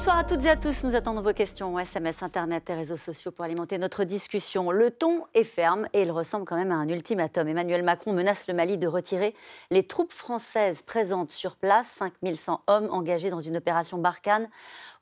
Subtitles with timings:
[0.00, 0.82] Bonsoir à toutes et à tous.
[0.84, 4.70] Nous attendons vos questions, SMS, Internet et réseaux sociaux pour alimenter notre discussion.
[4.70, 7.46] Le ton est ferme et il ressemble quand même à un ultimatum.
[7.46, 9.34] Emmanuel Macron menace le Mali de retirer
[9.70, 14.48] les troupes françaises présentes sur place, 5100 hommes engagés dans une opération Barkhane,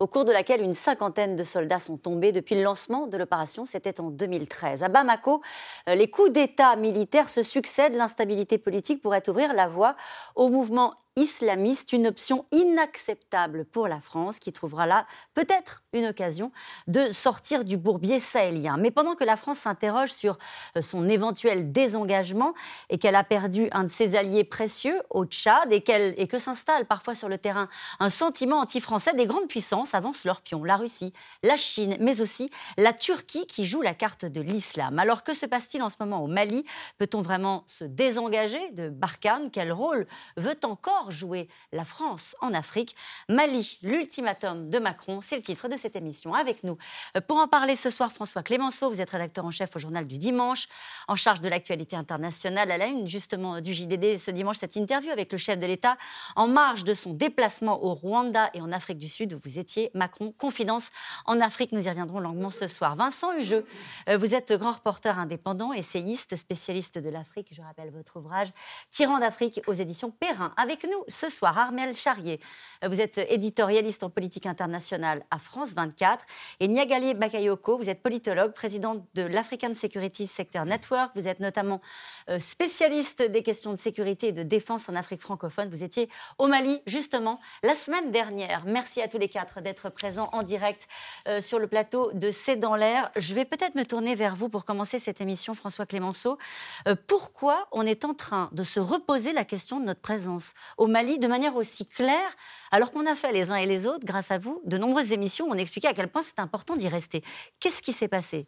[0.00, 3.66] au cours de laquelle une cinquantaine de soldats sont tombés depuis le lancement de l'opération.
[3.66, 4.84] C'était en 2013.
[4.84, 5.42] À Bamako,
[5.88, 7.96] euh, les coups d'État militaires se succèdent.
[7.96, 9.96] L'instabilité politique pourrait ouvrir la voie
[10.36, 16.52] au mouvement islamiste, une option inacceptable pour la France qui trouvera là peut-être une occasion
[16.86, 18.76] de sortir du bourbier sahélien.
[18.76, 20.38] Mais pendant que la France s'interroge sur
[20.76, 22.54] euh, son éventuel désengagement
[22.88, 25.82] et qu'elle a perdu un de ses alliés précieux au Tchad et,
[26.16, 30.40] et que s'installe parfois sur le terrain un sentiment anti-français, des grandes puissances avancent leur
[30.40, 30.64] pion.
[30.64, 34.98] La Russie, la Chine, mais aussi la Turquie qui joue la carte de l'islam.
[34.98, 36.64] Alors que se passe-t-il en ce moment au Mali?
[36.98, 39.50] Peut-on vraiment se désengager de Barkhane?
[39.50, 42.96] Quel rôle veut encore jouer la France en Afrique?
[43.28, 46.34] Mali, l'ultimatum de Macron, c'est le titre de cette émission.
[46.34, 46.78] Avec nous,
[47.16, 50.06] euh, pour en parler ce soir, François Clémenceau, vous êtes rédacteur en chef au journal
[50.06, 50.68] du dimanche,
[51.06, 55.10] en charge de l'actualité internationale à la une justement du JDD ce dimanche, cette interview
[55.10, 55.96] avec le chef de l'État
[56.36, 59.77] en marge de son déplacement au Rwanda et en Afrique du Sud où vous étiez
[59.94, 60.32] Macron.
[60.36, 60.90] Confidence
[61.26, 62.96] en Afrique, nous y reviendrons longuement ce soir.
[62.96, 63.66] Vincent Hugeux,
[64.08, 68.48] euh, vous êtes grand reporter indépendant, essayiste, spécialiste de l'Afrique, je rappelle votre ouvrage
[68.90, 70.52] Tyran d'Afrique aux éditions Perrin.
[70.56, 72.40] Avec nous ce soir, Armel Charrier,
[72.84, 76.24] euh, vous êtes éditorialiste en politique internationale à France 24.
[76.60, 81.12] Et Niagali Bakayoko, vous êtes politologue, présidente de l'African Security Sector Network.
[81.14, 81.80] Vous êtes notamment
[82.28, 85.68] euh, spécialiste des questions de sécurité et de défense en Afrique francophone.
[85.68, 86.08] Vous étiez
[86.38, 88.64] au Mali, justement, la semaine dernière.
[88.66, 90.88] Merci à tous les quatre d'être présents en direct
[91.28, 93.10] euh, sur le plateau de C'est dans l'air.
[93.16, 96.38] Je vais peut-être me tourner vers vous pour commencer cette émission, François Clémenceau.
[96.86, 100.86] Euh, pourquoi on est en train de se reposer la question de notre présence au
[100.86, 102.36] Mali de manière aussi claire
[102.70, 105.46] alors qu'on a fait les uns et les autres, grâce à vous, de nombreuses émissions
[105.46, 107.22] où on expliquait à quel point c'est important d'y rester.
[107.60, 108.46] Qu'est-ce qui s'est passé?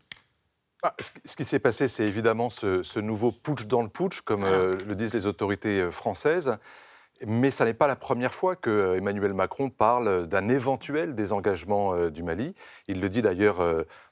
[0.83, 0.95] Ah,
[1.25, 4.95] ce qui s'est passé, c'est évidemment ce, nouveau putsch dans le putsch, comme euh, le
[4.95, 6.59] disent les autorités françaises.
[7.27, 12.09] Mais ça n'est pas la première fois que euh, Emmanuel Macron parle d'un éventuel désengagement
[12.09, 12.55] du Mali.
[12.89, 13.59] Il le dit d'ailleurs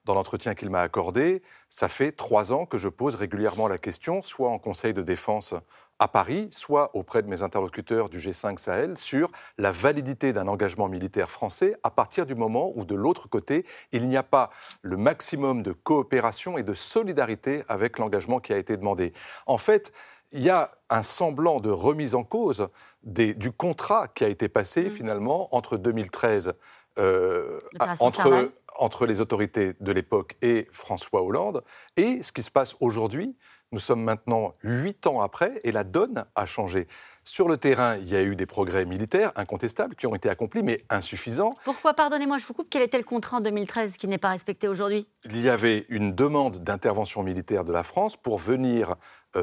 [0.04, 1.42] dans l'entretien qu'il m'a accordé.
[1.68, 5.54] Ça fait trois ans que je pose régulièrement la question, soit en Conseil de défense
[5.98, 10.88] à Paris, soit auprès de mes interlocuteurs du G5 Sahel, sur la validité d'un engagement
[10.88, 14.50] militaire français à partir du moment où, de l'autre côté, il n'y a pas
[14.82, 19.12] le maximum de coopération et de solidarité avec l'engagement qui a été demandé.
[19.46, 19.92] En fait,
[20.32, 22.68] il y a un semblant de remise en cause
[23.02, 24.90] du contrat qui a été passé mmh.
[24.90, 26.54] finalement entre 2013
[26.98, 27.60] euh,
[28.00, 31.62] entre, entre les autorités de l'époque et François Hollande,
[31.96, 33.36] et ce qui se passe aujourd'hui,
[33.70, 36.88] nous sommes maintenant huit ans après et la donne a changé.
[37.24, 40.62] Sur le terrain, il y a eu des progrès militaires incontestables qui ont été accomplis,
[40.62, 41.52] mais insuffisants.
[41.64, 44.66] Pourquoi, pardonnez-moi, je vous coupe, quel était le contrat en 2013 qui n'est pas respecté
[44.66, 45.06] aujourd'hui?
[45.26, 48.96] Il y avait une demande d'intervention militaire de la France pour venir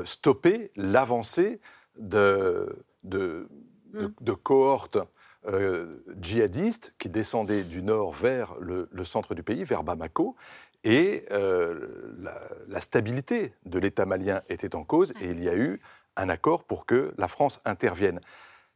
[0.04, 1.60] stopper l'avancée
[1.98, 3.48] de, de,
[3.94, 4.36] hum.
[4.44, 4.98] cohortes
[5.48, 10.36] euh, djihadistes qui descendaient du nord vers le, le, centre du pays, vers Bamako,
[10.84, 12.16] et euh,
[12.68, 15.80] la, stabilité de l'État malien était en cause et il y a eu
[16.16, 18.22] un accord pour que la France intervienne.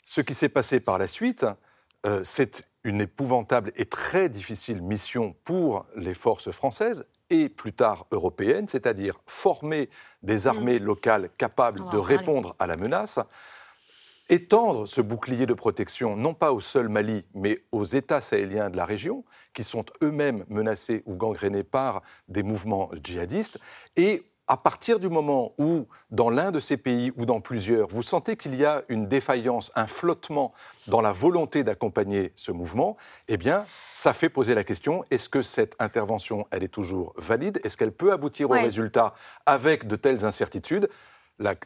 [0.04, 1.46] Ce qui s'est passé par la suite,
[2.06, 8.06] euh, c'est une épouvantable et très difficile mission pour les forces françaises et plus tard
[8.12, 9.90] européennes, c'est-à-dire former
[10.24, 10.84] des armées mmh.
[10.84, 13.20] locales capables de répondre à la menace
[14.30, 18.78] étendre ce bouclier de protection non pas au seul Mali, mais aux États sahéliens de
[18.78, 23.60] la région, qui sont eux-mêmes menacés ou gangrénés par des mouvements djihadistes,
[23.98, 28.02] et à partir du moment où, dans l'un de ces pays ou dans plusieurs, vous
[28.02, 30.54] sentez qu'il y a une défaillance, un flottement
[30.88, 35.44] dans la volonté d'accompagner ce mouvement, eh bien, ça fait poser la question est-ce que
[35.44, 37.62] cette intervention, elle est toujours valide?
[37.64, 39.14] Est-ce qu'elle peut aboutir au résultat
[39.46, 40.90] avec de telles incertitudes?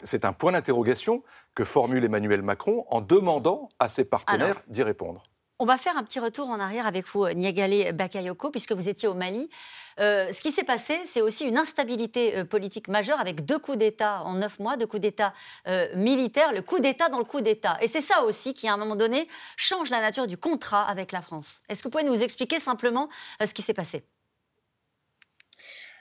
[0.03, 1.23] C'est un point d'interrogation
[1.55, 5.23] que formule Emmanuel Macron en demandant à ses partenaires d'y répondre.
[5.63, 9.07] On va faire un petit retour en arrière avec vous, Niagale Bakayoko, puisque vous étiez
[9.07, 9.49] au Mali.
[9.97, 13.77] Euh, ce qui s'est passé, c'est aussi une instabilité euh, politique majeure avec deux coups
[13.77, 15.33] d'État en neuf mois, deux coups d'État
[15.69, 17.77] euh, militaires, le coup d'État dans le coup d'État.
[17.79, 21.13] Et c'est ça aussi qui, à un moment donné, change la nature du contrat avec
[21.13, 21.61] la France.
[21.69, 23.07] Est-ce que vous pouvez nous expliquer simplement
[23.41, 24.03] ce qui s'est passé?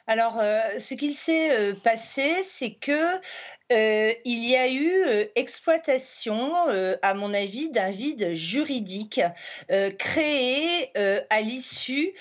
[0.07, 3.15] Alors, euh, ce qu'il s'est euh, passé, c'est que
[3.73, 5.05] euh, il y a eu
[5.37, 6.53] exploitation,
[7.01, 9.23] à mon avis, d'un vide juridique
[9.99, 12.13] créé à l'issue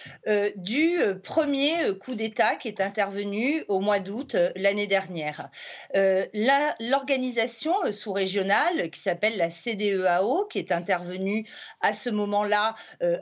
[0.56, 5.50] du premier coup d'État qui est intervenu au mois d'août l'année dernière.
[5.94, 11.46] L'organisation sous-régionale qui s'appelle la CDEAO, qui est intervenue
[11.82, 12.76] à ce moment-là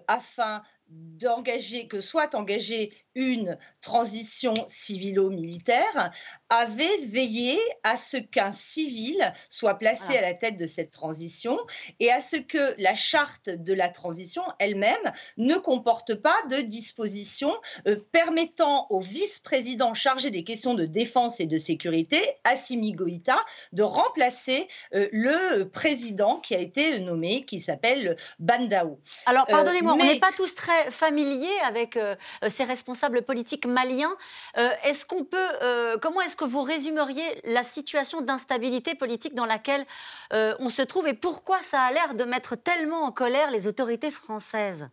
[0.08, 6.12] afin d'engager, que soit engagée une transition civilo-militaire,
[6.50, 11.60] avait veillé à ce qu'un civil soit placé à la tête de cette transition
[12.00, 17.54] et à ce que la charte de la transition elle-même ne comporte pas de dispositions
[17.88, 23.38] euh, permettant au vice-président chargé des questions de défense et de sécurité, Assimi Goïta,
[23.74, 29.00] de remplacer euh, le président qui a été nommé, qui s'appelle Bandao.
[29.26, 32.00] Alors, pardonnez-moi, on n'est pas tous très familiers avec
[32.48, 34.12] ces responsables politique malien.
[34.58, 39.46] Euh, est-ce qu'on peut, euh, comment est-ce que vous résumeriez la situation d'instabilité politique dans
[39.46, 39.86] laquelle
[40.34, 43.68] euh, on se trouve et pourquoi ça a l'air de mettre tellement en colère les
[43.68, 44.88] autorités françaises?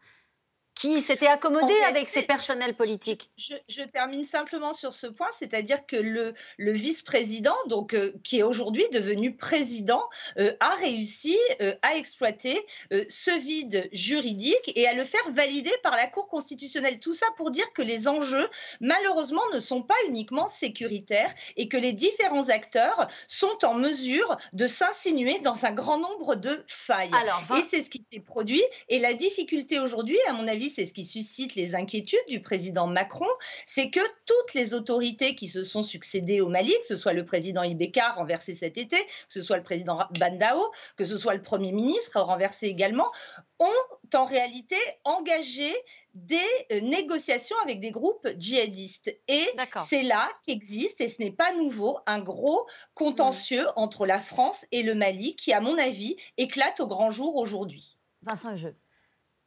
[0.77, 3.31] Qui s'était accommodé avec ses personnels politiques.
[3.39, 8.43] Je, termine simplement sur ce point, c'est-à-dire que le, le vice-président, donc euh, qui est
[8.43, 10.05] aujourd'hui devenu président,
[10.39, 12.67] euh, a réussi euh, à exploiter
[13.09, 17.01] ce vide juridique et à le faire valider par la Cour constitutionnelle.
[17.01, 18.49] Tout ça pour dire que les enjeux,
[18.81, 24.67] malheureusement, ne sont pas uniquement sécuritaires et que les différents acteurs sont en mesure de
[24.67, 27.11] s'insinuer dans un grand nombre de failles.
[27.15, 28.63] Alors, Et c'est ce qui s'est produit.
[28.91, 32.87] Et la difficulté aujourd'hui, à mon avis, c'est ce qui suscite les inquiétudes du président
[32.87, 33.29] Macron,
[33.67, 37.25] c'est que toutes les autorités qui se sont succédées au Mali, que ce soit le
[37.25, 41.43] président Ibeka renversé cet été, que ce soit le président Bandao, que ce soit le
[41.43, 43.11] Premier ministre renversé également,
[43.59, 45.73] ont en réalité engagé
[46.15, 46.39] des
[46.73, 49.15] euh, négociations avec des groupes djihadistes.
[49.29, 49.45] Et
[49.89, 53.73] c'est là qu'existe, et ce n'est pas nouveau, un gros contentieux mmh.
[53.77, 57.99] entre la France et le Mali qui, à mon avis, éclate au grand jour aujourd'hui.
[58.23, 58.75] Vincent Jeu.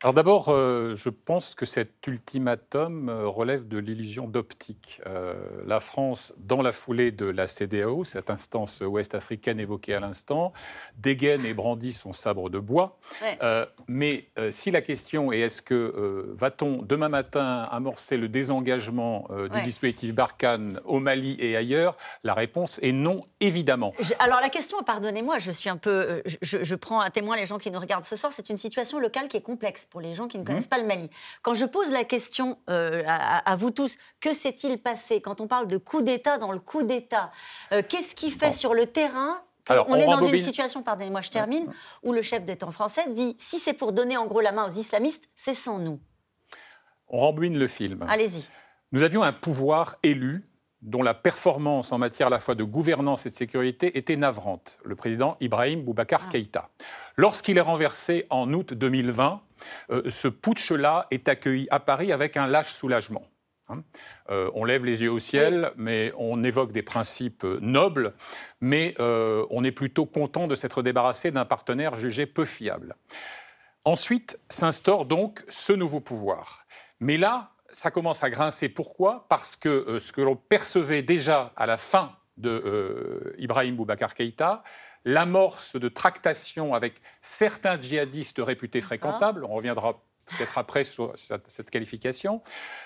[0.01, 5.01] Alors d'abord, euh, je pense que cet ultimatum euh, relève de l'illusion d'optique.
[5.06, 5.34] Euh,
[5.68, 10.54] la France, dans la foulée de la CDAO, cette instance ouest-africaine évoquée à l'instant,
[10.98, 12.98] dégaine et brandit son sabre de bois.
[13.88, 20.13] mais si la question est est-ce que va-t-on demain matin amorcer le désengagement du dispositif
[20.13, 21.98] Barkhane au Mali et ailleurs?
[22.24, 23.94] La réponse est non, évidemment.
[24.19, 27.57] alors la question, pardonnez-moi, je suis un peu, je, je prends à témoin les gens
[27.57, 28.31] qui nous regardent ce soir.
[28.31, 30.69] C'est une situation locale qui est complexe pour les gens qui ne connaissent mmh.
[30.69, 31.09] pas le Mali.
[31.41, 35.68] Quand je pose la question euh, à, vous tous, que s'est-il passé quand on parle
[35.68, 37.31] de coup d'État dans le coup d'État
[37.71, 39.41] euh, Qu'est-ce qui fait sur le terrain
[39.88, 41.71] on, est dans une situation, pardonnez-moi, je termine,
[42.01, 44.71] où le chef d'État français dit si c'est pour donner en gros la main aux
[44.71, 46.00] islamistes, c'est sans nous.
[47.07, 48.03] On rembobine le film.
[48.09, 48.47] Allez-y.
[48.91, 50.50] Nous avions un pouvoir élu
[50.81, 54.79] dont la performance en matière à la fois de gouvernance et de sécurité était navrante,
[54.85, 56.29] le président Ibrahim Boubacar ah.
[56.31, 56.69] Keïta.
[57.17, 59.41] Lorsqu'il est renversé en août 2020,
[59.91, 63.23] euh, ce putsch-là est accueilli à Paris avec un lâche soulagement.
[63.67, 63.83] Hein.
[64.31, 68.13] Euh, on lève les yeux au ciel, mais on évoque des principes euh, nobles,
[68.61, 72.95] mais on est plutôt content de s'être débarrassé d'un partenaire jugé peu fiable.
[73.85, 76.65] Ensuite s'instaure donc ce nouveau pouvoir.
[76.99, 78.69] Mais là, ça commence à grincer.
[78.69, 79.25] Pourquoi?
[79.30, 84.13] Parce que euh, ce que l'on percevait déjà à la fin de euh, Ibrahim Boubacar
[84.13, 84.63] Keïta,
[85.06, 90.01] l'amorce de tractation avec certains djihadistes réputés fréquentables, on reviendra
[90.37, 92.41] peut-être après sur cette qualification,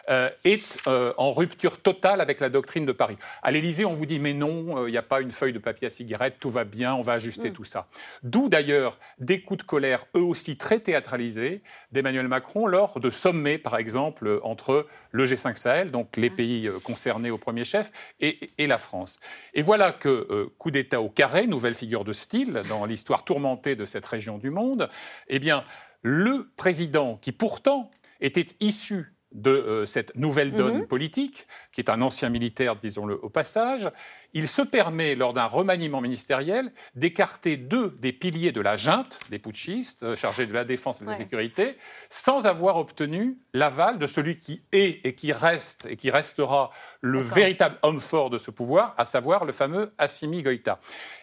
[0.10, 3.18] euh, est euh, en rupture totale avec la doctrine de Paris.
[3.42, 5.60] À l'Élysée, on vous dit mais non, euh, il n'y a pas une feuille de
[5.60, 7.54] papier à cigarette, tout va bien, on va ajuster mm.
[7.54, 7.88] tout ça.
[8.24, 13.58] D'où d'ailleurs des coups de colère, eux aussi très théâtralisés, d'Emmanuel Macron lors de sommets,
[13.58, 16.36] par exemple, entre le G5 Sahel, donc les mm.
[16.36, 19.16] pays concernés au premier chef, et, et la France.
[19.54, 23.86] Et voilà que coup d'État au carré, nouvelle figure de style dans l'histoire tourmentée de
[23.86, 24.90] cette région du monde,
[25.28, 25.62] eh bien,
[26.04, 30.88] le président, qui pourtant était issu de euh, cette nouvelle donne mhm.
[30.88, 33.90] politique, qui est un ancien militaire, disons-le au passage,
[34.36, 39.40] il se permet, lors d'un remaniement ministériel, d'écarter deux des piliers de la junte, des
[39.40, 41.78] putschistes euh, chargés de la défense et de la sécurité,
[42.10, 47.20] sans avoir obtenu l'aval de celui qui est et qui reste et qui restera le
[47.20, 50.80] véritable homme fort de ce pouvoir, à savoir le fameux Assimi Goïta.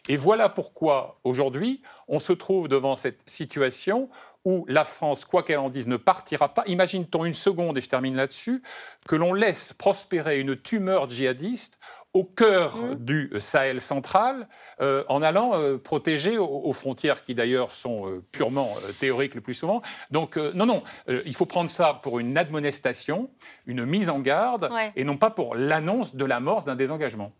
[0.09, 4.09] Et voilà pourquoi, aujourd'hui, on se trouve devant cette situation
[4.45, 6.65] où la France, quoi qu'elle en dise, ne partira pas.
[6.67, 8.63] Imagine-t-on une seconde, et je termine là-dessus,
[9.07, 11.79] que l'on laisse prospérer une tumeur djihadiste
[12.13, 12.95] au cœur mmh.
[12.97, 14.49] du Sahel central,
[14.81, 19.55] euh, en allant euh, protéger aux, frontières qui d'ailleurs sont euh, purement théoriques le plus
[19.55, 19.81] souvent.
[20.11, 23.31] Donc non, non, il faut prendre ça pour une admonestation,
[23.67, 27.33] une mise en garde, et non pas pour l'annonce de l'amorce d'un désengagement.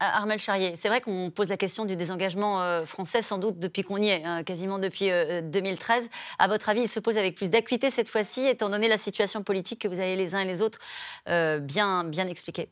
[0.00, 3.82] Armel Charrier, c'est vrai qu'on pose la question du désengagement euh, français sans doute depuis
[3.82, 5.10] qu'on y est, hein, quasiment depuis
[5.44, 6.04] 2013.
[6.04, 6.08] Euh,
[6.38, 9.42] à votre avis, il se pose avec plus d'acuité cette fois-ci, étant donné la situation
[9.42, 10.78] politique que vous avez les uns et les autres
[11.28, 12.68] euh, bien, bien expliquée?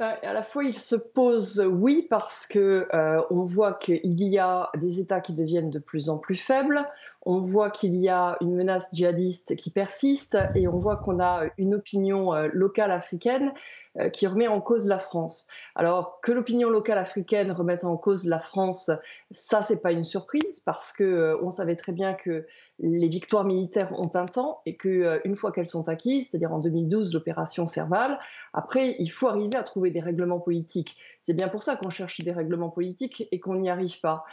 [0.00, 2.88] À la fois, il se pose, oui, parce que
[3.30, 6.88] on voit qu'il y a des États qui deviennent de plus en plus faibles.
[7.24, 11.44] On voit qu'il y a une menace djihadiste qui persiste et on voit qu'on a
[11.56, 13.52] une opinion euh, locale africaine
[14.00, 15.46] euh, qui remet en cause la France.
[15.74, 18.90] Alors que l'opinion locale africaine remette en cause la France,
[19.30, 22.44] ça c'est pas une surprise parce que euh, on savait très bien que
[22.78, 26.58] les victoires militaires ont un temps et que une fois qu'elles sont acquises, c'est-à-dire en
[26.58, 28.18] 2012 l'opération Serval,
[28.54, 30.96] après il faut arriver à trouver des règlements politiques.
[31.20, 34.24] C'est bien pour ça qu'on cherche des règlements politiques et qu'on n'y arrive pas.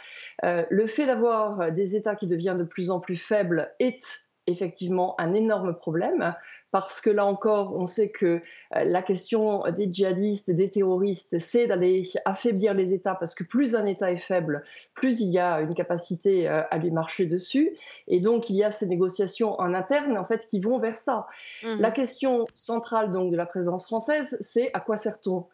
[0.42, 5.14] le fait d'avoir des États qui deviennent de plus plus en plus faible est effectivement
[5.20, 6.34] un énorme problème
[6.70, 11.66] parce que là encore, on sait que euh, la question des djihadistes, des terroristes, c'est
[11.66, 15.60] d'aller affaiblir les États parce que plus un État est faible, plus il y a
[15.60, 17.76] une capacité euh, à lui marcher dessus.
[18.06, 21.26] Et donc, il y a ces négociations en interne en fait qui vont vers ça.
[21.62, 21.80] Mmh.
[21.80, 25.46] La question centrale donc de la présence française, c'est à quoi sert-on?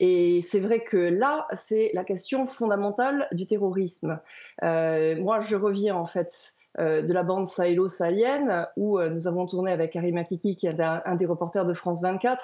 [0.00, 4.20] Et c'est vrai que là, c'est la question fondamentale du terrorisme.
[4.64, 9.46] Euh, moi, je reviens en fait euh, de la bande sahélo-sahélienne, où euh, nous avons
[9.46, 12.42] tourné avec Karim Akiki, qui est un, des reporters de France 24,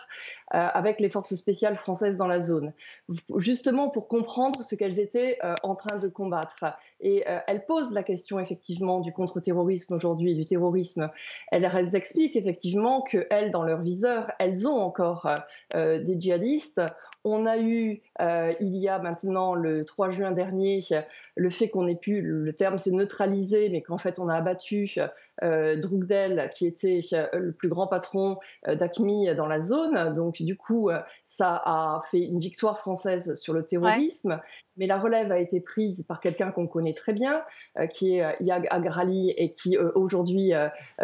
[0.55, 2.73] euh, avec les forces spéciales françaises dans la zone,
[3.37, 6.77] justement pour comprendre ce qu'elles étaient en train de combattre.
[7.01, 11.11] Et elles posent la question effectivement du contre-terrorisme aujourd'hui, du terrorisme.
[11.51, 15.29] Elles, elles, expliquent effectivement qu'elles, dans leur viseur, elles ont encore
[15.75, 16.83] des djihadistes.
[17.25, 20.81] On a eu, euh, il y a maintenant le 3 juin dernier,
[21.37, 24.99] le fait qu'on ait pu, le terme c'est neutraliser, mais qu'en fait on a abattu
[25.43, 28.37] euh, Drugdel, qui était euh, le plus grand patron
[28.69, 30.15] euh, d'ACMI dans la zone.
[30.15, 30.91] Donc du coup,
[31.25, 34.41] ça a fait une victoire française sur le terrorisme.
[34.77, 37.43] Mais la relève a été prise par quelqu'un qu'on connaît très bien,
[37.91, 40.53] qui est Yag Agrali, et qui aujourd'hui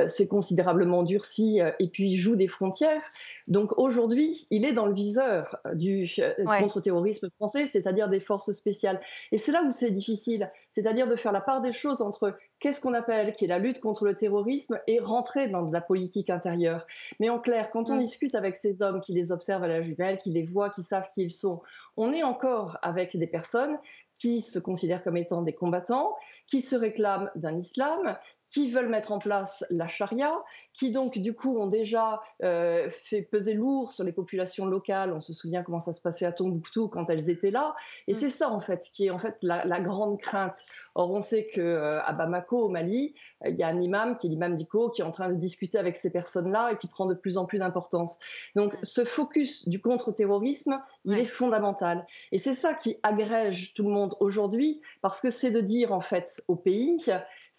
[0.07, 3.03] s'est considérablement durci et puis joue des frontières.
[3.49, 6.11] Donc aujourd'hui, il est dans le viseur du
[6.59, 9.01] contre-terrorisme français, c'est-à-dire des forces spéciales.
[9.33, 12.81] Et c'est là où c'est difficile, c'est-à-dire de faire la part des choses entre qu'est-ce
[12.81, 16.31] qu'on appelle, qui est la lutte contre le terrorisme, et rentrer dans de la politique
[16.31, 16.87] intérieure.
[17.21, 20.19] Mais en clair, quand on discute avec ces hommes qui les observent à la jumelle,
[20.19, 21.61] qui les voient, qui savent qui ils sont,
[21.97, 23.79] on est encore avec des personnes
[24.15, 28.17] qui se considèrent comme étant des combattants, qui se réclament d'un islam,
[28.49, 30.33] qui veulent mettre en place la charia,
[30.73, 35.13] qui donc du coup ont déjà euh, fait peser lourd sur les populations locales.
[35.13, 37.75] On se souvient comment ça se passait à Tombouctou quand elles étaient là.
[38.07, 38.17] Et mm.
[38.17, 40.57] c'est ça en fait qui est en fait la, grande crainte.
[40.95, 44.17] Or on sait que euh, à Bamako au Mali, euh, il y a un imam
[44.17, 46.87] qui est l'imam d'Iko qui est en train de discuter avec ces personnes-là et qui
[46.87, 48.19] prend de plus en plus d'importance.
[48.55, 48.79] Donc mm.
[48.83, 52.07] ce focus du contre-terrorisme, il est fondamental.
[52.31, 56.01] Et c'est ça qui agrège tout le monde aujourd'hui parce que c'est de dire en
[56.01, 57.03] fait au pays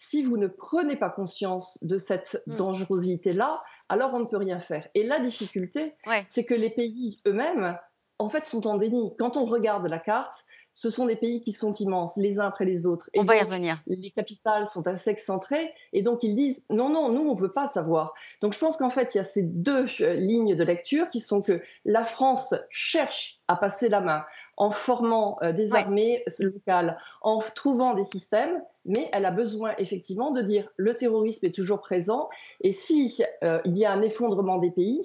[0.00, 2.54] si vous ne prenez pas conscience de cette hmm.
[2.54, 4.88] dangerosité-là, alors on ne peut rien faire.
[4.94, 5.96] Et la difficulté,
[6.28, 7.76] c'est que les pays eux-mêmes,
[8.20, 9.12] en fait, sont en déni.
[9.18, 12.64] Quand on regarde la carte, ce sont des pays qui sont immenses, les uns après
[12.64, 13.10] les autres.
[13.12, 13.82] Et on va y revenir.
[13.88, 17.50] Les capitales sont assez excentrées, et donc ils disent non, non, nous, on ne veut
[17.50, 18.14] pas savoir.
[18.40, 21.18] Donc je pense qu'en fait, il y a ces deux euh, lignes de lecture qui
[21.18, 24.24] sont que la France cherche à passer la main
[24.58, 30.32] en formant euh, des armées locales, en trouvant des systèmes, mais elle a besoin effectivement
[30.32, 32.28] de dire le terrorisme est toujours présent
[32.60, 35.02] et si euh, il y a un effondrement des pays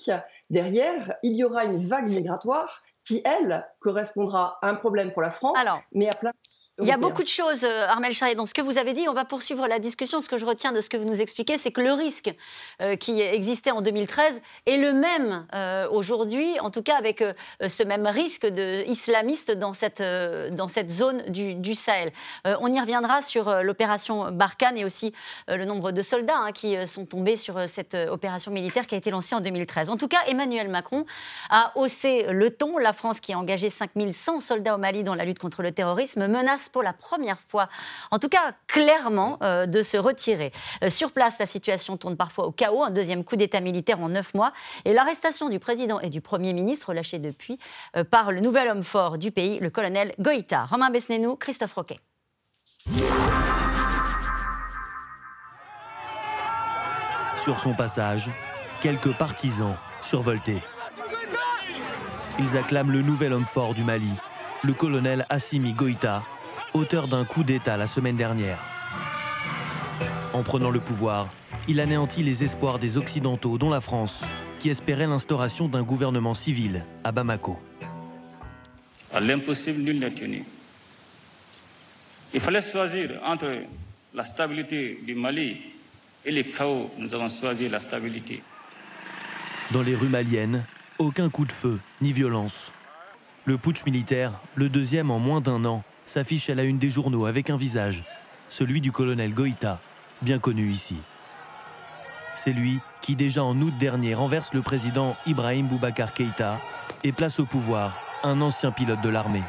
[0.49, 5.31] derrière, il y aura une vague migratoire qui elle correspondra à un problème pour la
[5.31, 5.57] France,
[5.91, 6.31] mais à plein
[6.81, 9.07] il y a beaucoup de choses, euh, Armel Charrier, dans ce que vous avez dit.
[9.07, 10.21] On va poursuivre la discussion.
[10.21, 12.33] Ce que je retiens de ce que vous nous expliquez, c'est que le risque
[12.81, 17.23] euh, qui existait en 2013 est le même euh, aujourd'hui, en tout cas avec
[17.61, 22.11] ce même risque de islamiste dans cette, dans cette zone du, du Sahel.
[22.45, 25.13] on y reviendra sur l'opération Barkhane et aussi
[25.47, 29.11] le nombre de soldats hein, qui sont tombés sur cette opération militaire qui a été
[29.11, 29.89] lancée en 2013.
[29.89, 31.05] En tout cas, Emmanuel Macron
[31.49, 32.77] a haussé le ton.
[32.77, 36.27] La France, qui a engagé 5100 soldats au Mali dans la lutte contre le terrorisme,
[36.27, 37.69] menace pour la première fois,
[38.11, 40.51] en tout cas clairement, euh, de se retirer.
[40.83, 44.09] Euh, sur place, la situation tourne parfois au chaos, un deuxième coup d'État militaire en
[44.09, 44.53] neuf mois,
[44.85, 47.59] et l'arrestation du président et du Premier ministre, relâché depuis,
[47.95, 50.65] euh, par le nouvel homme fort du pays, le colonel Goïta.
[50.65, 51.99] Romain Besnénou, Christophe Roquet.
[57.37, 58.31] Sur son passage,
[58.81, 60.61] quelques partisans survoltés.
[62.39, 64.09] Ils acclament le nouvel homme fort du Mali,
[64.63, 66.23] le colonel Assimi Goïta,
[66.73, 68.59] auteur d'un coup d'État la semaine dernière.
[70.33, 71.29] En prenant le pouvoir,
[71.67, 74.23] il anéantit les espoirs des Occidentaux, dont la France,
[74.59, 77.59] qui espérait l'instauration d'un gouvernement civil à Bamako.
[79.13, 80.43] À l'impossible, nul n'est tenu.
[82.33, 83.47] Il fallait choisir entre
[84.13, 85.57] la stabilité du Mali
[86.25, 86.89] et le chaos.
[86.97, 88.41] Nous avons choisi la stabilité.
[89.71, 90.63] Dans les rues maliennes,
[90.97, 92.71] aucun coup de feu ni violence.
[93.45, 97.25] Le putsch militaire, le deuxième en moins d'un an, s'affiche à la une des journaux
[97.25, 98.03] avec un visage,
[98.49, 99.79] celui du colonel Goïta,
[100.21, 100.97] bien connu ici.
[102.35, 106.59] C'est lui qui, déjà en août dernier, renverse le président Ibrahim Boubacar Keïta
[107.03, 109.43] et place au pouvoir un ancien pilote de l'armée.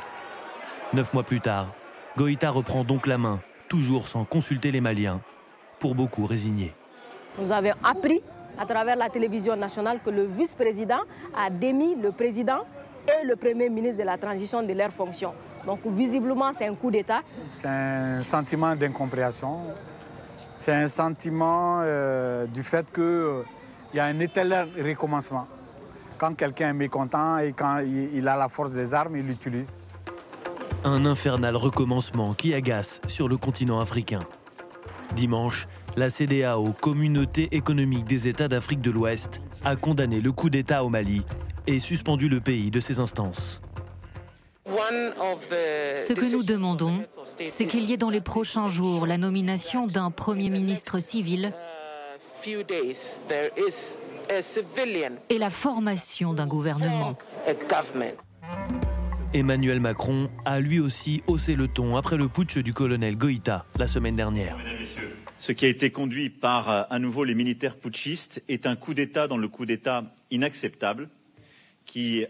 [0.92, 1.68] Neuf mois plus tard,
[2.16, 5.20] Goïta reprend donc la main, toujours sans consulter les Maliens,
[5.78, 6.74] pour beaucoup résignés.
[7.38, 8.22] Nous avons appris
[8.58, 11.00] à travers la télévision nationale que le vice-président
[11.36, 12.64] a démis le président
[13.08, 15.34] et le premier ministre de la transition de leur fonction.
[15.66, 17.22] Donc visiblement, c'est un coup d'État.
[17.52, 19.60] C'est un sentiment d'incompréhension.
[20.54, 23.42] C'est un sentiment euh, du fait qu'il euh,
[23.92, 25.46] y a un éternel recommencement.
[26.18, 29.68] Quand quelqu'un est mécontent et quand il a la force des armes, il l'utilise.
[30.84, 34.20] Un infernal recommencement qui agace sur le continent africain.
[35.16, 35.66] Dimanche,
[35.96, 40.88] la CDAO, Communauté économique des États d'Afrique de l'Ouest, a condamné le coup d'État au
[40.88, 41.24] Mali
[41.66, 43.60] et suspendu le pays de ses instances.
[44.66, 47.04] Ce que nous demandons,
[47.50, 51.52] c'est qu'il y ait dans les prochains jours la nomination d'un Premier ministre civil
[55.30, 57.16] et la formation d'un gouvernement.
[59.32, 63.86] Emmanuel Macron a lui aussi haussé le ton après le putsch du colonel Goïta la
[63.86, 64.56] semaine dernière.
[65.38, 68.94] Ce qui a été conduit par euh, à nouveau les militaires putschistes est un coup
[68.94, 71.10] d'État dans le coup d'État inacceptable
[71.84, 72.24] qui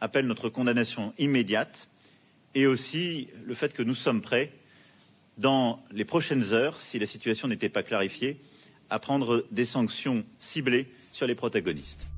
[0.00, 1.88] appelle notre condamnation immédiate
[2.54, 4.52] et aussi le fait que nous sommes prêts,
[5.38, 8.40] dans les prochaines heures, si la situation n'était pas clarifiée,
[8.90, 12.08] à prendre des sanctions ciblées sur les protagonistes.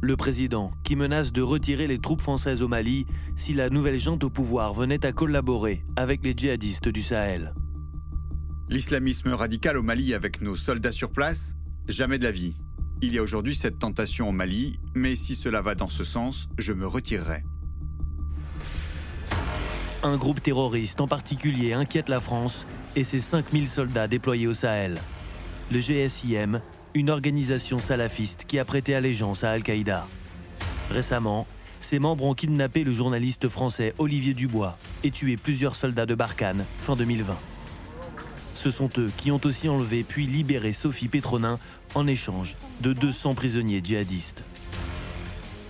[0.00, 3.04] Le président, qui menace de retirer les troupes françaises au Mali
[3.36, 7.52] si la nouvelle junte au pouvoir venait à collaborer avec les djihadistes du Sahel.
[8.68, 11.56] L'islamisme radical au Mali avec nos soldats sur place,
[11.88, 12.54] jamais de la vie.
[13.00, 16.48] Il y a aujourd'hui cette tentation au Mali, mais si cela va dans ce sens,
[16.58, 17.44] je me retirerai.
[20.02, 25.00] Un groupe terroriste en particulier inquiète la France et ses 5000 soldats déployés au Sahel.
[25.70, 26.60] Le GSIM,
[26.94, 30.08] une organisation salafiste qui a prêté allégeance à Al-Qaïda.
[30.90, 31.46] Récemment,
[31.80, 36.64] ses membres ont kidnappé le journaliste français Olivier Dubois et tué plusieurs soldats de Barkhane
[36.80, 37.36] fin 2020.
[38.58, 41.60] Ce sont eux qui ont aussi enlevé puis libéré Sophie Pétronin
[41.94, 44.42] en échange de 200 prisonniers djihadistes.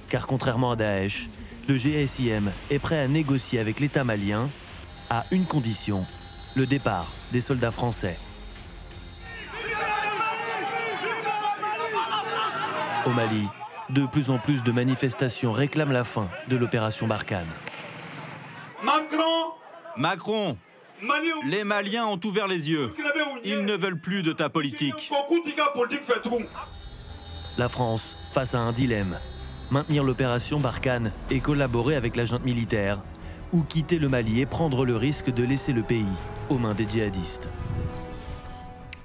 [0.09, 1.29] Car contrairement à Daesh,
[1.68, 4.48] le GSIM est prêt à négocier avec l'État malien
[5.11, 6.03] à une condition,
[6.57, 8.16] le départ des soldats français.
[13.05, 13.48] Au Mali,
[13.90, 17.44] de plus en plus de manifestations réclament la fin de l'opération Barkhane.
[18.83, 19.53] Macron
[19.98, 20.57] Macron
[21.46, 22.92] les Maliens ont ouvert les yeux.
[23.44, 25.11] Ils ne veulent plus de ta politique.
[27.56, 29.18] La France face à un dilemme.
[29.70, 33.00] Maintenir l'opération Barkhane et collaborer avec la junte militaire,
[33.52, 36.06] ou quitter le Mali et prendre le risque de laisser le pays
[36.48, 37.48] aux mains des djihadistes.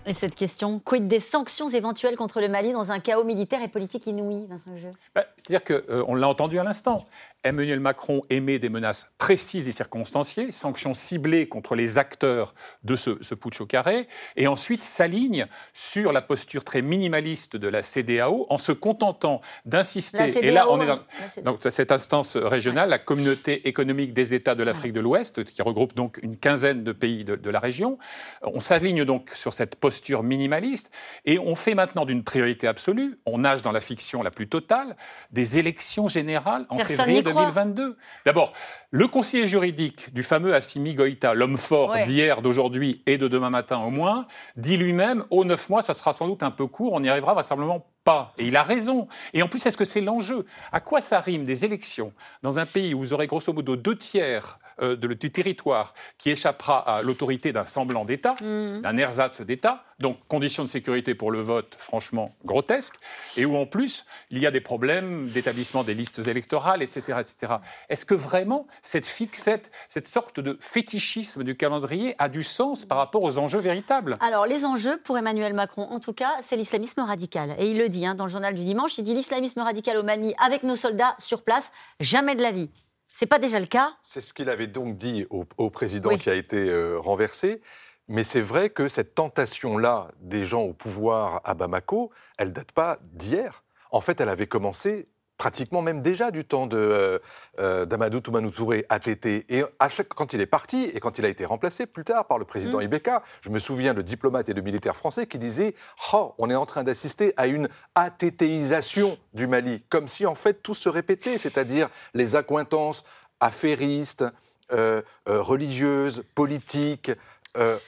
[0.06, 3.70] Et cette question, quid des sanctions éventuelles contre le Mali dans un chaos militaire et
[3.70, 4.92] politique inouï, Vincent Jeu?
[5.16, 7.06] Bah, C'est-à-dire qu'on euh, l'a entendu à l'instant.
[7.46, 13.18] Emmanuel Macron émet des menaces précises et circonstanciées, sanctions ciblées contre les acteurs de ce,
[13.22, 18.46] ce putsch au carré, et ensuite s'aligne sur la posture très minimaliste de la CDAO
[18.50, 20.46] en se contentant d'insister.
[20.46, 24.94] Et là, on est dans cette instance régionale, la communauté économique des États de l'Afrique
[24.94, 27.98] de l'Ouest, qui regroupe donc une quinzaine de pays de, de la région.
[28.42, 29.93] On s'aligne donc sur cette posture
[30.24, 30.92] minimaliste,
[31.26, 34.96] et on fait maintenant d'une priorité absolue, on nage dans la fiction la plus totale,
[35.32, 37.98] des élections générales en février 2022.
[38.26, 38.54] D'abord,
[38.92, 43.80] le conseiller juridique du fameux Assimi Goïta, l'homme fort d'hier, d'aujourd'hui et de demain matin
[43.80, 44.26] au moins,
[44.56, 47.34] dit lui-même, aux neuf mois, ça sera sans doute un peu court, on n'y arrivera
[47.34, 48.34] vraisemblablement pas.
[48.38, 49.08] Et il a raison.
[49.34, 50.46] Et en plus, est-ce que c'est l'enjeu?
[50.72, 52.14] À quoi ça rime des élections?
[52.42, 56.30] Dans un pays où vous aurez grosso modo deux tiers euh, de, du territoire qui
[56.30, 58.82] échappera à l'autorité d'un semblant d'État, mmh.
[58.82, 62.96] d'un ersatz d'État, donc conditions de sécurité pour le vote franchement grotesques,
[63.38, 67.20] et où en plus il y a des problèmes d'établissement des listes électorales, etc.
[67.20, 67.54] etc.
[67.90, 72.98] Est-ce que vraiment cette fixette, cette sorte de fétichisme du calendrier a du sens par
[72.98, 74.18] rapport aux enjeux véritables?
[74.20, 77.56] Alors les enjeux pour Emmanuel Macron, en tout cas, c'est l'islamisme radical.
[77.58, 80.04] Et il le dit hein, dans le journal du dimanche, il dit l'islamisme radical au
[80.04, 82.70] Mali avec nos soldats sur place, jamais de la vie.
[83.16, 86.34] C'est pas déjà le cas C'est ce qu'il avait donc dit au, président qui a
[86.34, 87.62] été euh, renversé.
[88.08, 92.98] Mais c'est vrai que cette tentation-là des gens au pouvoir à Bamako, elle date pas
[93.14, 93.64] d'hier.
[93.92, 95.08] En fait, elle avait commencé
[95.44, 97.20] pratiquement même déjà du temps de euh,
[97.60, 99.26] euh, d'Amadou Toumanou Touré, ATT.
[99.26, 102.28] Et à chaque, quand il est parti et quand il a été remplacé plus tard
[102.28, 102.84] par le président mmh.
[102.84, 105.76] Ibeka, je me souviens de diplomates et de militaires français qui disaient
[106.14, 110.64] oh, on est en train d'assister à une ATTisation du Mali, comme si en fait
[110.64, 113.04] tout se répétait, c'est-à-dire les accointances
[113.42, 114.24] affairistes,
[114.72, 117.12] euh, religieuses, politiques,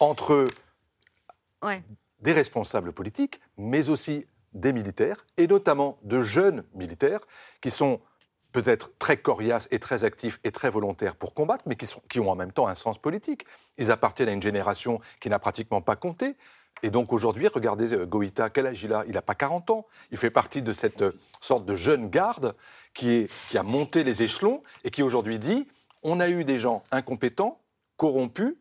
[0.02, 0.46] entre
[2.20, 7.20] des responsables politiques, mais aussi des militaires, et notamment de jeunes militaires
[7.62, 8.00] qui sont
[8.52, 12.22] peut-être très coriaces et très actifs et très volontaires pour combattre, mais qui, sont, qui
[12.22, 13.46] ont en même temps un sens politique.
[13.78, 16.38] Ils appartiennent à une génération qui n'a pratiquement pas compté.
[16.82, 19.86] Et donc aujourd'hui, regardez euh, Goïta, quel âge il a Il n'a pas 40 ans.
[20.12, 22.56] Il fait partie de cette euh, sorte de jeune garde
[22.94, 25.68] qui, est, qui a monté les échelons et qui aujourd'hui dit
[26.04, 27.60] on a eu des gens incompétents,
[27.98, 28.56] corrompus,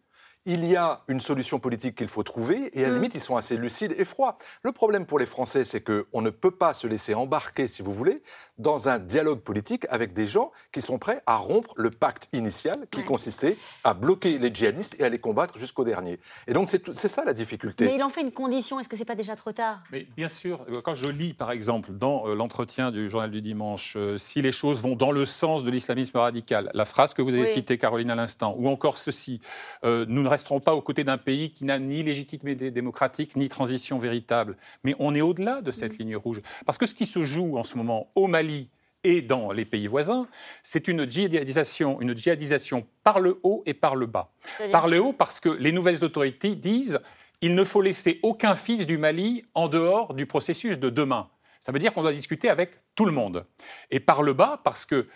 [0.46, 2.96] il y a une solution politique qu'il faut trouver, et à la mm.
[2.96, 4.36] limite, ils sont assez lucides et froids.
[4.62, 7.92] Le problème pour les Français, c'est qu'on ne peut pas se laisser embarquer, si vous
[7.92, 8.22] voulez,
[8.58, 12.86] dans un dialogue politique avec des gens qui sont prêts à rompre le pacte initial
[12.90, 16.20] qui consistait à bloquer les djihadistes et à les combattre jusqu'au dernier.
[16.46, 17.86] Et donc, c'est ça la difficulté.
[17.86, 19.82] Mais il en fait une condition, est-ce que c'est pas déjà trop tard?
[19.90, 23.40] Mais bien sûr, euh, quand je lis, par exemple, dans euh, l'entretien du journal du
[23.40, 27.22] dimanche, euh, si les choses vont dans le sens de l'islamisme radical, la phrase que
[27.22, 29.40] vous avez citée, Caroline, à l'instant, ou encore ceci,
[29.82, 33.98] nous ne resterons pas aux côtés d'un pays qui n'a ni légitimité démocratique ni transition
[33.98, 34.56] véritable.
[34.82, 36.40] Mais on est au-delà de cette ligne rouge.
[36.66, 38.68] Parce que ce qui se joue en ce moment au Mali
[39.04, 40.26] et dans les pays voisins,
[40.62, 44.32] c'est une djihadisation, une djihadisation par le haut et par le bas.
[44.72, 46.98] Par le haut parce que les nouvelles autorités disent
[47.40, 51.28] il ne faut laisser aucun fils du Mali en dehors du processus de demain.
[51.60, 53.46] Ça veut dire qu'on doit discuter avec tout le monde.
[53.90, 55.06] Et par le bas parce que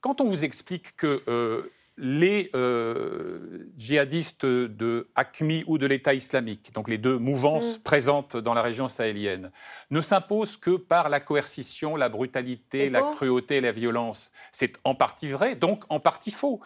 [0.00, 6.72] quand on vous explique que euh, les euh, djihadistes de ACMI ou de l'État islamique,
[6.74, 7.82] donc les deux mouvances mm.
[7.82, 9.50] présentes dans la région sahélienne,
[9.90, 14.32] ne s'imposent que par la coercition, la brutalité, la cruauté et la violence.
[14.50, 16.60] C'est en partie vrai, donc en partie faux.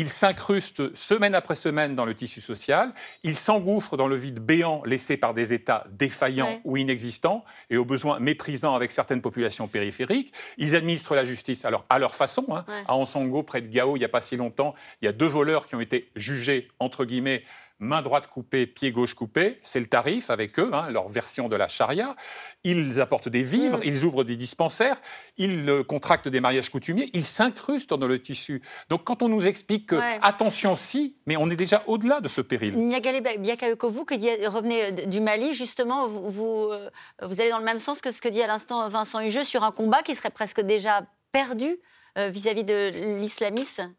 [0.00, 4.82] Il s'incruste semaine après semaine dans le tissu social, il s'engouffre dans le vide béant
[4.86, 10.32] laissé par des États défaillants ou inexistants et au besoin méprisants avec certaines populations périphériques.
[10.56, 12.46] Ils administrent la justice alors à leur façon.
[12.48, 12.64] Hein.
[12.88, 15.26] À Ansongo, près de Gao, il n'y a pas si longtemps, il y a deux
[15.26, 17.44] voleurs qui ont été jugés, entre guillemets,
[17.80, 21.56] main droite coupée, pied gauche coupé, c'est le tarif avec eux, hein, leur version de
[21.56, 22.14] la charia.
[22.62, 23.84] Ils apportent des vivres, mm.
[23.84, 25.00] ils ouvrent des dispensaires,
[25.38, 28.62] ils euh, contractent des mariages coutumiers, ils s'incrustent dans le tissu.
[28.90, 32.42] Donc quand on nous explique que, attention si, mais on est déjà au-delà de ce
[32.42, 32.76] péril.
[32.76, 36.90] Niagale Biakayokovu, qui revenez du Mali, justement, vous, euh,
[37.22, 39.64] vous, allez dans le même sens que ce que dit à l'instant Vincent Hugeux sur
[39.64, 41.78] un combat qui serait presque déjà perdu
[42.18, 43.94] euh, vis-à-vis -vis de l'islamisme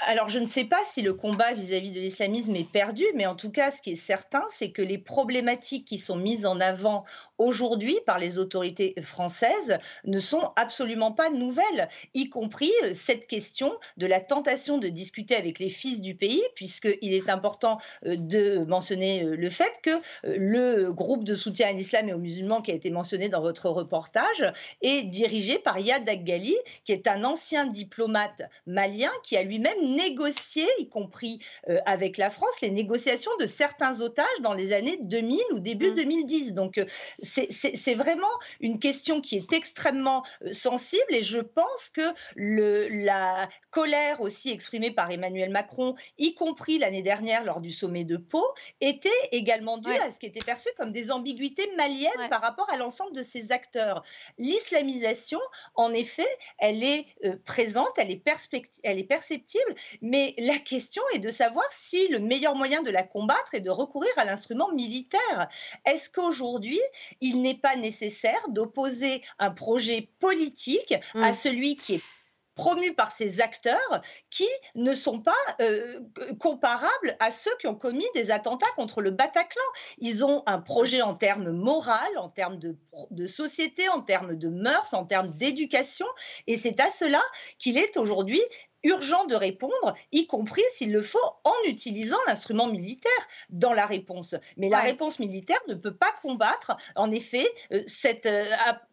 [0.00, 3.34] alors, je ne sais pas si le combat vis-à-vis de l'islamisme est perdu, mais en
[3.34, 7.04] tout cas, ce qui est certain, c'est que les problématiques qui sont mises en avant
[7.38, 13.72] aujourd'hui par les autorités françaises ne sont absolument pas nouvelles, y compris euh, cette question
[13.96, 18.58] de la tentation de discuter avec les fils du pays, puisqu'il est important euh, de
[18.66, 22.70] mentionner euh, le fait que le groupe de soutien à l'islam et aux musulmans qui
[22.70, 27.66] a été mentionné dans votre reportage est dirigé par Yad Aggali, qui est un ancien
[27.66, 33.46] diplomate malien qui a lui-même négocier, y compris euh, avec la France, les négociations de
[33.46, 36.50] certains otages dans les années 2000 ou début 2010.
[36.50, 36.54] Mmh.
[36.54, 36.84] Donc euh,
[37.22, 38.26] c'est vraiment
[38.60, 42.02] une question qui est extrêmement euh, sensible et je pense que
[42.34, 48.04] le, la colère aussi exprimée par Emmanuel Macron, y compris l'année dernière lors du sommet
[48.04, 48.46] de Pau,
[48.80, 52.76] était également due à ce qui était perçu comme des ambiguïtés maliennes par rapport à
[52.76, 54.02] l'ensemble de ces acteurs.
[54.38, 55.40] L'islamisation,
[55.74, 56.26] en effet,
[56.58, 57.06] elle est
[57.44, 58.22] présente, elle est,
[58.82, 63.02] elle est perceptible, mais la question est de savoir si le meilleur moyen de la
[63.02, 65.48] combattre est de recourir à l'instrument militaire.
[65.84, 66.80] Est-ce qu'aujourd'hui,
[67.20, 71.34] il n'est pas nécessaire d'opposer un projet politique à mmh.
[71.34, 72.02] celui qui est
[72.56, 76.00] promu par ces acteurs qui ne sont pas euh,
[76.40, 79.62] comparables à ceux qui ont commis des attentats contre le Bataclan?
[79.98, 82.76] Ils ont un projet en termes moral, en termes de,
[83.10, 86.06] de société, en termes de mœurs, en termes d'éducation,
[86.46, 87.22] et c'est à cela
[87.58, 88.42] qu'il est aujourd'hui
[88.82, 93.10] urgent de répondre, y compris s'il le faut en utilisant l'instrument militaire
[93.50, 94.34] dans la réponse.
[94.56, 98.44] Mais la réponse militaire ne peut pas combattre, en effet, euh, cette, euh,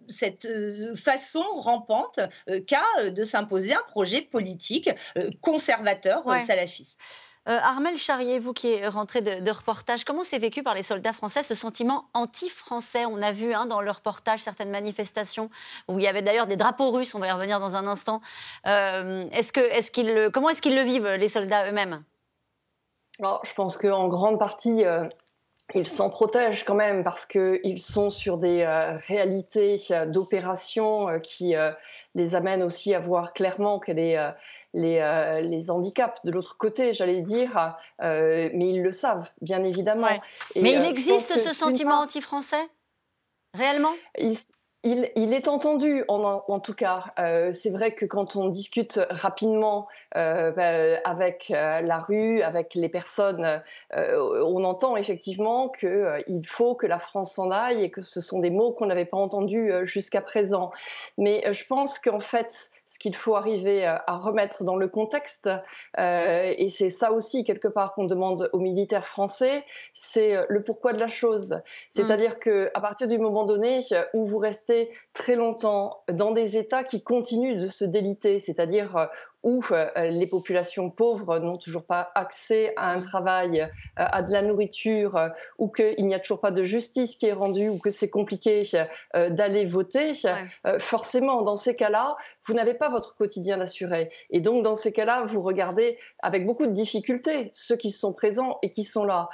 [0.07, 2.19] cette euh, façon rampante
[2.67, 4.89] qu'a de s'imposer un projet politique
[5.41, 6.97] conservateur salafiste.
[7.49, 11.11] Euh, Armel Charrier, vous qui êtes rentré de, reportage, comment c'est vécu par les soldats
[11.11, 13.05] français ce sentiment anti-français?
[13.05, 15.49] On a vu hein, dans le reportage certaines manifestations
[15.89, 18.21] où il y avait d'ailleurs des drapeaux russes, on va y revenir dans un instant.
[18.65, 22.03] Euh, est-ce que, est comment est-ce qu'ils le vivent, les soldats eux-mêmes?
[23.19, 25.07] Je pense qu'en grande partie, euh,
[25.75, 28.65] ils s'en protègent quand même parce qu'ils sont sur des
[29.07, 31.55] réalités d'opération qui
[32.15, 34.29] les amènent aussi à voir clairement que les
[34.75, 40.07] euh, les, handicaps de l'autre côté, j'allais dire, euh, mais ils le savent, bien évidemment.
[40.55, 42.67] mais il euh, existe ce sentiment anti-français?
[43.53, 43.93] Réellement?
[44.17, 44.35] Il,
[44.83, 47.05] est entendu, en, tout cas.
[47.19, 52.75] Euh, c'est vrai que quand on discute rapidement euh, bah, avec euh, la rue, avec
[52.75, 53.61] les personnes,
[53.95, 58.49] on entend effectivement qu'il faut que la France s'en aille et que ce sont des
[58.49, 60.71] mots qu'on n'avait pas entendus jusqu'à présent.
[61.17, 65.49] Mais je pense qu'en fait, ce qu'il faut arriver euh, à remettre dans le contexte.
[65.97, 69.63] Euh, et c'est ça aussi, quelque part, qu'on demande aux militaires français,
[69.95, 71.59] c'est euh, le pourquoi de la chose.
[71.89, 73.79] C'est-à-dire que qu'à partir du moment donné
[74.13, 79.09] où vous restez très longtemps dans des États qui continuent de se déliter, c'est-à-dire
[79.43, 79.61] où
[79.97, 85.19] les populations pauvres n'ont toujours pas accès à un travail, à de la nourriture,
[85.57, 88.63] ou qu'il n'y a toujours pas de justice qui est rendue, ou que c'est compliqué
[89.13, 90.13] d'aller voter,
[90.79, 94.09] forcément, dans ces cas-là, vous n'avez pas votre quotidien assuré.
[94.29, 98.59] Et donc, dans ces cas-là, vous regardez avec beaucoup de difficultés ceux qui sont présents
[98.61, 99.29] et qui sont là.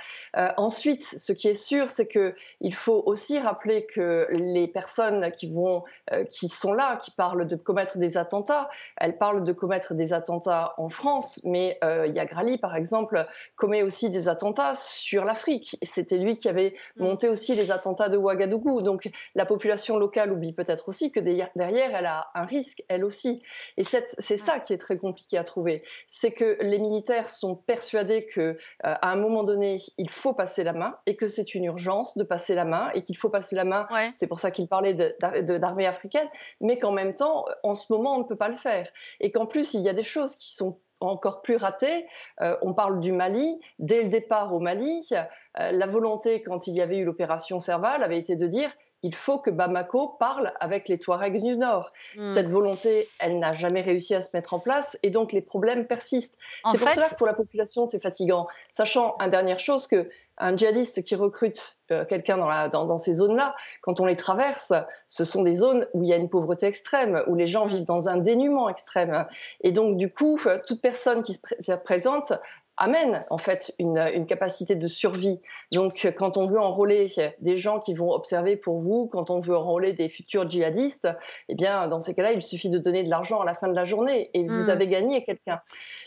[0.57, 5.83] ensuite, ce qui est sûr, c'est qu'il faut aussi rappeler que les personnes qui, vont,
[6.31, 10.73] qui sont là, qui parlent de commettre des attentats, elles parlent de commettre des attentats
[10.77, 15.77] en France, mais euh, Yagrali, par exemple, commet aussi des attentats sur l'Afrique.
[15.81, 17.03] C'était lui qui avait mm.
[17.03, 18.81] monté aussi les attentats de Ouagadougou.
[18.81, 23.41] Donc la population locale oublie peut-être aussi que derrière, elle a un risque, elle aussi.
[23.77, 25.83] Et c'est ça qui est très compliqué à trouver.
[26.07, 30.63] C'est que les militaires sont persuadés que euh, à un moment donné, il faut passer
[30.63, 33.55] la main et que c'est une urgence de passer la main et qu'il faut passer
[33.55, 33.87] la main.
[34.15, 36.27] C'est pour ça qu'il parlait d'armée africaine,
[36.61, 38.89] mais qu'en même temps, en ce moment, on ne peut pas le faire.
[39.19, 42.05] Et qu'en plus, il y a des choses qui sont encore plus ratées.
[42.41, 43.59] Euh, on parle du Mali.
[43.79, 48.03] Dès le départ au Mali, euh, la volonté, quand il y avait eu l'opération Serval,
[48.03, 48.71] avait été de dire
[49.03, 51.91] il faut que Bamako parle avec les Touaregs du Nord.
[52.15, 52.25] Hmm.
[52.27, 55.85] Cette volonté, elle n'a jamais réussi à se mettre en place et donc les problèmes
[55.85, 56.37] persistent.
[56.71, 58.47] C'est pour cela que pour la population, c'est fatigant.
[58.69, 60.09] Sachant, une dernière chose, que
[60.39, 64.71] un djihadiste qui recrute euh, quelqu'un dans, dans, ces zones-là, quand on les traverse,
[65.09, 67.83] ce sont des zones où il y a une pauvreté extrême, où les gens vivent
[67.83, 69.25] dans un dénuement extrême.
[69.61, 72.31] Et donc, du coup, toute personne qui se présente
[72.79, 75.39] amène en fait une, capacité de survie.
[75.71, 77.07] Donc quand on veut enrôler
[77.39, 81.07] des gens qui vont observer pour vous, quand on veut enrôler des futurs djihadistes,
[81.49, 83.75] eh bien dans ces cas-là, il suffit de donner de l'argent à la fin de
[83.75, 84.69] la journée et vous hmm.
[84.69, 85.57] avez gagné quelqu'un.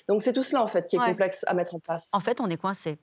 [0.09, 2.11] Donc c'est tout cela en fait qui est complexe à mettre en place.
[2.13, 2.99] En fait, on est coincé.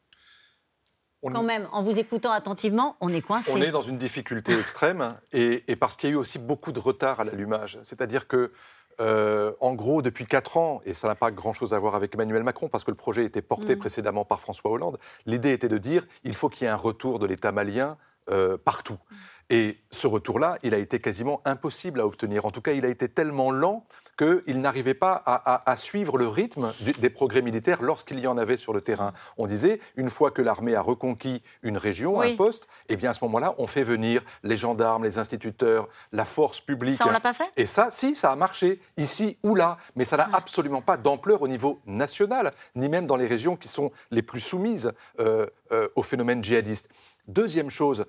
[1.22, 3.52] Quand même, en vous écoutant attentivement, on est coincé.
[3.54, 6.72] On est dans une difficulté extrême et, et parce qu'il y a eu aussi beaucoup
[6.72, 7.78] de retard à l'allumage.
[7.84, 8.54] C'est-à-dire que
[9.00, 12.44] euh, en gros, depuis 4 ans, et ça n'a pas grand-chose à voir avec Emmanuel
[12.44, 13.80] Macron, parce que le projet était porté mm.
[13.80, 17.20] précédemment par François Hollande, l'idée était de dire il faut qu'il y ait un retour
[17.20, 17.98] de l'État malien
[18.30, 18.98] euh, partout.
[19.10, 19.16] Mm.
[19.52, 22.46] Et ce retour-là, il a été quasiment impossible à obtenir.
[22.46, 23.86] En tout cas, il a été tellement lent
[24.20, 28.74] qu'il n'arrivait pas à, suivre le rythme des progrès militaires lorsqu'il y en avait sur
[28.74, 29.14] le terrain.
[29.38, 33.14] On disait, une fois que l'armée a reconquis une région, un poste, eh bien à
[33.14, 36.98] ce moment-là, on fait venir les gendarmes, les instituteurs, la force publique.
[36.98, 37.50] Ça, on l'a pas fait?
[37.56, 41.42] Et ça, si, ça a marché, ici ou là, mais ça n'a absolument pas d'ampleur
[41.42, 45.88] au niveau national, ni même dans les régions qui sont les plus soumises euh, euh,
[45.96, 46.90] au phénomène djihadiste.
[47.30, 48.06] Deuxième chose,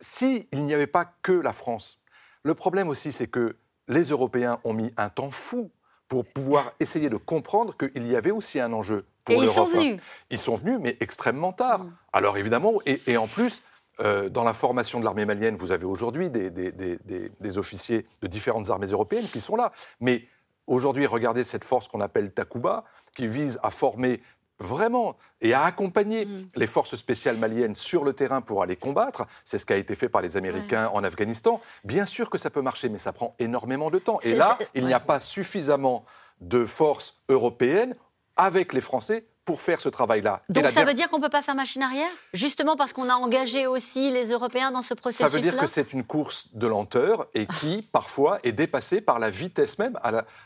[0.00, 2.02] s'il n'y avait pas que la France,
[2.42, 3.56] le problème aussi, c'est que
[3.88, 5.70] les Européens ont mis un temps fou
[6.08, 9.68] pour pouvoir essayer de comprendre qu'il y avait aussi un enjeu pour l'Europe.
[9.70, 10.00] Ils sont venus.
[10.30, 11.84] Ils sont venus, mais extrêmement tard.
[11.84, 11.92] Mm.
[12.12, 13.62] Alors évidemment, et, en plus,
[14.00, 18.70] euh, dans la formation de l'armée malienne, vous avez aujourd'hui des, des, officiers de différentes
[18.70, 19.72] armées européennes qui sont là.
[20.00, 20.26] Mais
[20.66, 22.84] aujourd'hui, regardez cette force qu'on appelle Takuba,
[23.16, 24.20] qui vise à former
[24.62, 26.48] vraiment et à accompagner mm.
[26.56, 29.26] les forces spéciales maliennes sur le terrain pour aller combattre.
[29.44, 31.60] C'est ce qui a été fait par les Américains en Afghanistan.
[31.84, 34.18] Bien sûr que ça peut marcher, mais ça prend énormément de temps.
[34.22, 36.04] Et là, il n'y a pas suffisamment
[36.40, 37.94] de forces européennes
[38.36, 40.42] avec les Français pour faire ce travail-là.
[40.48, 42.10] Donc ça veut dire qu'on ne peut pas faire machine arrière?
[42.32, 45.66] Justement parce qu'on a engagé aussi les Européens dans ce processus-là Ça veut dire que
[45.66, 49.98] c'est une course de lenteur et qui, parfois, est dépassée par la vitesse même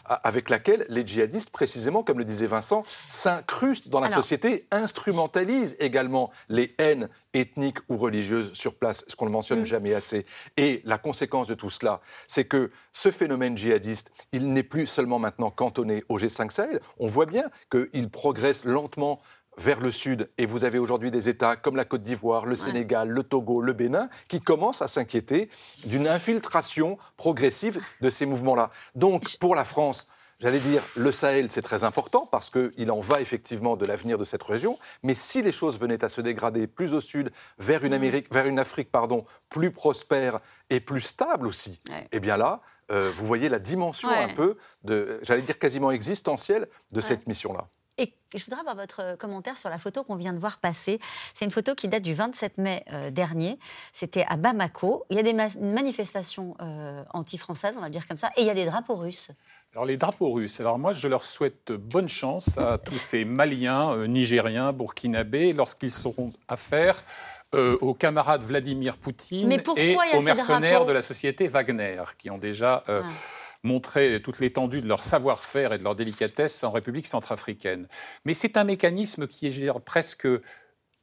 [0.06, 6.30] avec laquelle les djihadistes, précisément, comme le disait Vincent, s'incrustent dans la société, instrumentalisent également
[6.48, 9.66] les haines ethniques ou religieuses sur place, ce qu'on ne mentionne mm.
[9.66, 10.24] jamais assez.
[10.56, 15.18] Et la conséquence de tout cela, c'est que ce phénomène djihadiste, il n'est plus seulement
[15.18, 16.80] maintenant cantonné au G5 Sahel.
[16.98, 18.85] On voit bien qu'il progresse lentement
[19.58, 20.28] vers le sud.
[20.38, 23.72] Et vous avez aujourd'hui des États comme la Côte d'Ivoire, le Sénégal, le Togo, le
[23.72, 25.48] Bénin, qui commencent à s'inquiéter
[25.84, 28.70] d'une infiltration progressive de ces mouvements-là.
[28.94, 30.06] Donc, pour la France,
[30.38, 34.24] J'allais dire, le Sahel, c'est très important parce qu'il en va effectivement de l'avenir de
[34.26, 34.78] cette région.
[35.02, 37.94] Mais si les choses venaient à se dégrader plus au sud, vers une, mm.
[37.94, 41.80] Amérique, vers une Afrique pardon, plus prospère et plus stable aussi,
[42.12, 44.58] eh bien là, euh, vous voyez la dimension un peu,
[45.22, 47.68] j'allais dire quasiment existentielle, de cette mission-là.
[47.98, 51.00] Et je voudrais avoir votre commentaire sur la photo qu'on vient de voir passer.
[51.34, 53.58] C'est une photo qui date du 27 mai euh, dernier.
[53.92, 55.04] C'était à Bamako.
[55.08, 58.46] Il y a des manifestations euh, anti-françaises, on va le dire comme ça, et il
[58.46, 59.30] y a des drapeaux russes.
[59.72, 63.92] Alors les drapeaux russes, alors moi je leur souhaite bonne chance à tous ces Maliens,
[63.92, 66.96] euh, Nigériens, Burkinabés, lorsqu'ils seront affaire
[67.80, 73.00] aux camarades Vladimir Poutine et aux mercenaires de la société Wagner, qui ont déjà ah
[73.66, 77.88] montrer toute l'étendue de leur savoir-faire et de leur délicatesse en République centrafricaine.
[78.24, 80.26] Mais c'est un mécanisme qui est presque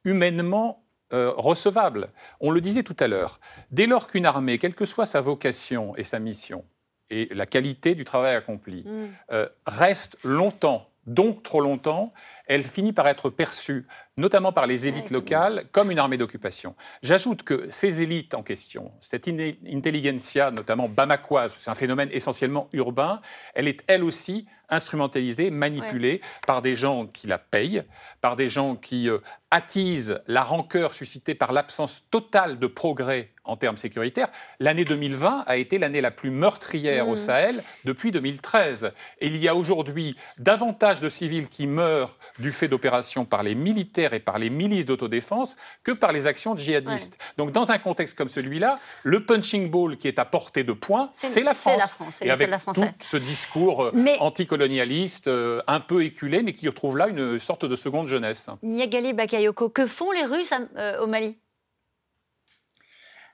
[0.03, 2.09] humainement euh, recevable.
[2.39, 5.95] On le disait tout à l'heure, dès lors qu'une armée, quelle que soit sa vocation
[5.95, 6.65] et sa mission,
[7.11, 9.09] et la qualité du travail accompli, mm.
[9.31, 12.13] euh, reste longtemps, donc trop longtemps,
[12.47, 13.85] elle finit par être perçue
[14.17, 16.75] notamment par les élites locales, comme une armée d'occupation.
[17.01, 23.21] J'ajoute que ces élites en question, cette intelligentsia, notamment bamakoise, c'est un phénomène essentiellement urbain,
[23.55, 27.83] elle est elle aussi instrumentalisée, manipulée par des gens qui la payent,
[28.21, 29.19] par des gens qui euh,
[29.51, 34.29] attisent la rancœur suscitée par l'absence totale de progrès en termes sécuritaires.
[34.59, 37.17] L'année 2020 a été l'année la plus meurtrière au mmh.
[37.17, 38.93] Sahel depuis 2013.
[39.19, 43.55] Et il y a aujourd'hui davantage de civils qui meurent du fait d'opérations par les
[43.55, 47.17] militaires et par les milices d'autodéfense que par les actions djihadistes.
[47.37, 51.09] Donc dans un contexte comme celui-là, le punching ball qui est à portée de poing,
[51.11, 51.77] c'est la France.
[51.79, 56.67] La France et avec tout ce discours euh, anticolonialiste, euh, un peu éculé, mais qui
[56.67, 58.49] retrouve là une sorte de seconde jeunesse.
[58.61, 61.37] Niagali Bakayoko, que font les Russes euh, au Mali?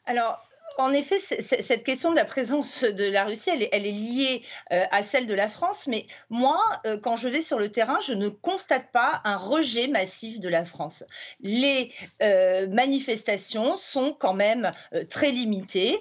[0.05, 0.48] Alors,
[0.79, 5.03] en effet, cette question de la présence de la Russie, elle est, liée euh, à
[5.03, 5.87] celle de la France.
[5.87, 9.87] Mais moi, euh, quand je vais sur le terrain, je ne constate pas un rejet
[9.87, 11.03] massif de la France.
[11.41, 14.71] Les euh, manifestations sont quand même
[15.09, 15.99] très limitées.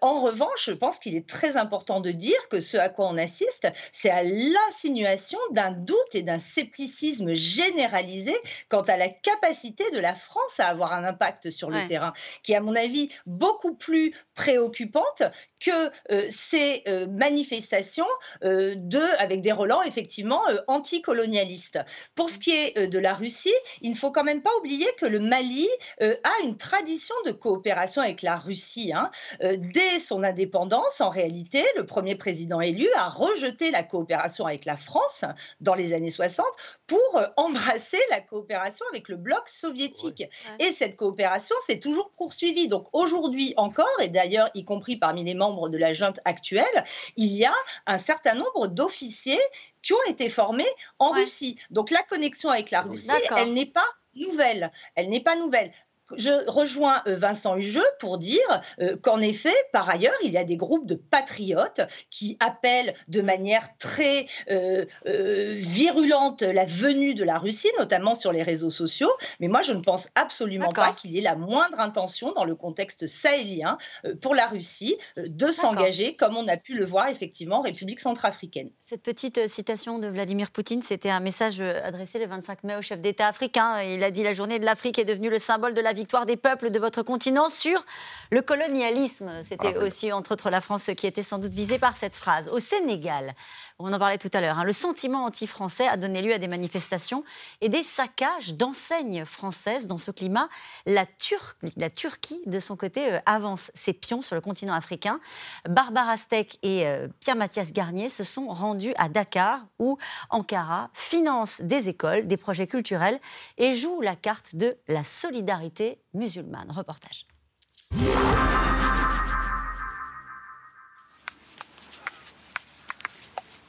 [0.00, 3.18] en revanche, je pense qu'il est très important de dire que ce à quoi on
[3.18, 8.34] assiste, c'est à l'insinuation d'un doute et d'un scepticisme généralisé
[8.68, 12.54] quant à la capacité de la France à avoir un impact sur le terrain, qui,
[12.54, 13.74] à mon avis, beaucoup
[14.10, 15.22] plus préoccupante
[15.58, 18.06] que euh, ces euh, manifestations
[18.44, 21.78] euh, de, avec des relents effectivement anticolonialistes.
[22.14, 25.06] Pour ce qui est de la Russie, il ne faut quand même pas oublier que
[25.06, 25.68] le Mali
[26.00, 28.92] a une tradition de coopération avec la Russie.
[28.94, 29.10] Hein.
[29.40, 34.76] dès son indépendance, en réalité, le premier président élu a rejeté la coopération avec la
[34.76, 35.24] France
[35.60, 36.44] dans les années 60
[36.86, 40.24] pour embrasser la coopération avec le bloc soviétique.
[40.58, 42.68] Et cette coopération s'est toujours poursuivie.
[42.68, 46.84] Donc aujourd'hui encore, et d'ailleurs y compris parmi les membres de la junte actuelle,
[47.16, 47.54] il y a
[47.86, 49.40] un certain nombre d'officiers
[49.82, 50.66] qui ont été formés
[50.98, 51.58] en Russie.
[51.70, 54.72] Donc la connexion avec la Russie, elle n'est pas nouvelle.
[54.94, 55.72] Elle n'est pas nouvelle
[56.16, 60.44] je rejoins euh, Vincent Hugeux pour dire euh, qu'en effet, par ailleurs, il y a
[60.44, 67.38] des groupes de patriotes qui appellent de manière très euh, virulente la venue de la
[67.38, 69.10] Russie, notamment sur les réseaux sociaux.
[69.40, 72.54] Mais moi, je ne pense absolument pas qu'il y ait la moindre intention dans le
[72.54, 73.78] contexte sahélien
[74.20, 78.70] pour la Russie de s'engager, comme on a pu le voir effectivement en République centrafricaine.
[78.80, 83.00] Cette petite citation de Vladimir Poutine, c'était un message adressé le 25 mai au chef
[83.00, 83.82] d'État africain.
[83.82, 86.36] Il a dit la journée de l'Afrique est devenue le symbole de la victoire des
[86.36, 87.84] peuples de votre continent sur
[88.30, 89.42] le colonialisme.
[89.42, 92.48] C'était ah aussi, entre autres, la France qui était sans doute visée par cette phrase.
[92.48, 93.34] Au Sénégal,
[93.78, 96.48] on en parlait tout à l'heure, hein, le sentiment anti-français a donné lieu à des
[96.48, 97.24] manifestations
[97.60, 99.86] et des saccages d'enseignes françaises.
[99.86, 100.48] Dans ce climat,
[100.86, 105.20] la, Turquie, de son côté, euh, avance ses pions sur le continent africain.
[105.68, 109.98] Barbara Steck et euh, Pierre-Mathias Garnier se sont rendus à Dakar, où
[110.30, 113.20] Ankara finance des écoles, des projets culturels
[113.58, 116.70] et joue la carte de la solidarité musulmane.
[116.70, 117.26] Reportage.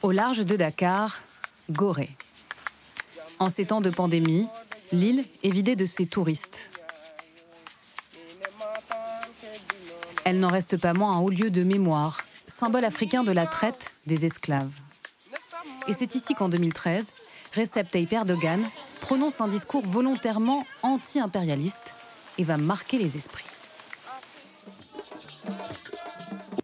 [0.00, 1.22] Au large de Dakar,
[1.70, 2.16] Gorée.
[3.40, 4.46] En ces temps de pandémie,
[4.92, 6.70] l'île est vidée de ses touristes.
[10.24, 13.92] Elle n'en reste pas moins un haut lieu de mémoire, symbole africain de la traite
[14.06, 14.70] des esclaves.
[15.88, 17.12] Et c'est ici qu'en 2013,
[17.56, 18.62] Recep Tayyip Erdogan
[19.00, 21.94] prononce un discours volontairement anti-impérialiste
[22.38, 23.47] et va marquer les esprits.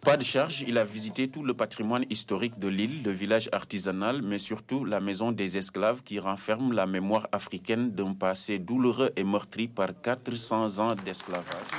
[0.05, 4.21] Pas de charge, il a visité tout le patrimoine historique de l'île, le village artisanal,
[4.21, 9.23] mais surtout la maison des esclaves qui renferme la mémoire africaine d'un passé douloureux et
[9.23, 11.71] meurtri par 400 ans d'esclavage.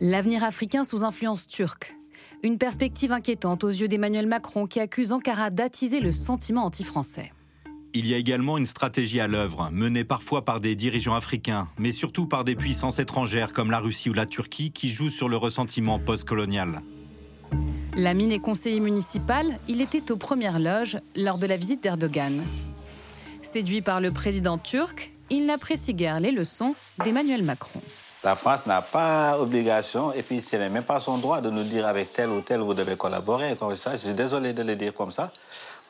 [0.00, 1.94] L'avenir africain sous influence turque.
[2.42, 7.30] Une perspective inquiétante aux yeux d'Emmanuel Macron qui accuse Ankara d'attiser le sentiment anti-français.
[7.92, 11.90] Il y a également une stratégie à l'œuvre, menée parfois par des dirigeants africains, mais
[11.90, 15.36] surtout par des puissances étrangères comme la Russie ou la Turquie qui jouent sur le
[15.36, 16.82] ressentiment postcolonial.
[17.96, 22.44] Lamine est conseiller municipal, il était aux premières loges lors de la visite d'Erdogan.
[23.42, 27.80] Séduit par le président turc, il n'apprécie guère les leçons d'Emmanuel Macron.
[28.22, 31.64] La France n'a pas obligation, et puis ce n'est même pas son droit de nous
[31.64, 33.56] dire avec tel ou tel vous devez collaborer.
[33.58, 35.32] Comme ça, je suis désolé de le dire comme ça.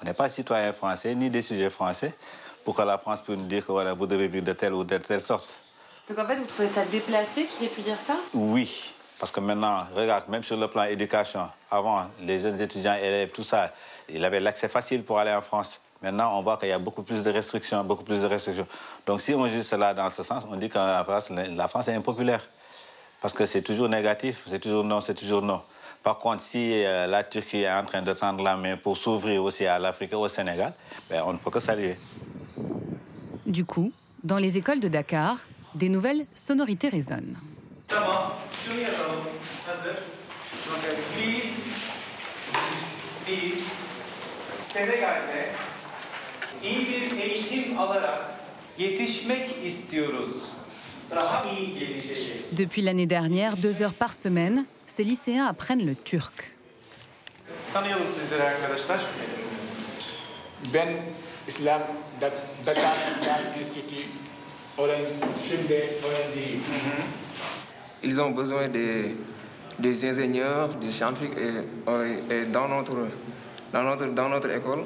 [0.03, 2.15] On n'est pas citoyen français ni des sujets français
[2.65, 4.85] pour que la France puisse nous dire que voilà, vous devez vivre de telle ou
[4.85, 5.55] de telle sorte.
[6.09, 8.17] Donc en fait, vous trouvez ça déplacé qu'il ait pu dire ça?
[8.35, 13.31] Oui, parce que maintenant, regarde, même sur le plan éducation, avant, les jeunes étudiants, élèves,
[13.31, 13.73] tout ça,
[14.09, 15.81] il avait l'accès facile pour aller en France.
[16.03, 18.67] Maintenant, on voit qu'il y a beaucoup plus de restrictions, beaucoup plus de restrictions.
[19.07, 21.89] Donc si on juge cela dans ce sens, on dit que la France, la France
[21.89, 22.47] est impopulaire.
[23.21, 25.61] Parce que c'est toujours négatif, c'est toujours non, c'est toujours non.
[26.03, 29.43] Par contre, si euh, la Turquie est en train de tendre la main pour s'ouvrir
[29.45, 30.73] aussi à l'Afrique et au Sénégal,
[31.11, 31.95] ben, on ne peut que saluer.
[33.47, 33.93] Du coup,
[34.25, 35.39] dans les écoles de Dakar,
[35.75, 37.37] des nouvelles sonorités résonnent.
[52.53, 56.55] Depuis l'année dernière, deux heures par semaine, ces lycéens apprennent le turc.
[60.73, 60.89] Ben
[61.49, 61.83] İslam,
[62.21, 64.07] Dakar İslam Institute,
[68.03, 69.15] Ils ont besoin des,
[69.79, 71.37] des ingénieurs, des scientifiques.
[71.37, 73.09] Et, et dans, notre,
[73.73, 74.85] dans, notre, dans notre école,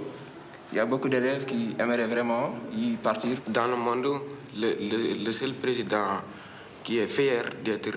[0.73, 3.37] il y a beaucoup d'élèves qui aimeraient vraiment y partir.
[3.47, 4.21] Dans le monde,
[4.57, 6.23] le, le, le seul président
[6.83, 7.93] qui est fier d'être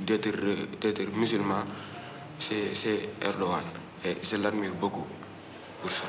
[0.00, 1.64] d'être musulman,
[2.38, 3.62] c'est Erdogan.
[4.04, 5.06] Et je l'admire beaucoup
[5.80, 6.04] pour ça.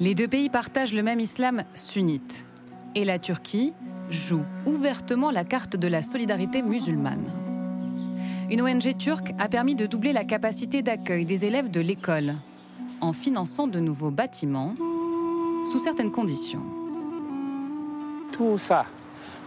[0.00, 2.46] Les deux pays partagent le même islam sunnite.
[2.94, 3.72] Et la Turquie
[4.10, 7.24] joue ouvertement la carte de la solidarité musulmane.
[8.50, 12.34] Une ONG turque a permis de doubler la capacité d'accueil des élèves de l'école
[13.00, 14.74] en finançant de nouveaux bâtiments
[15.70, 16.64] sous certaines conditions.
[18.32, 18.86] Tout ça,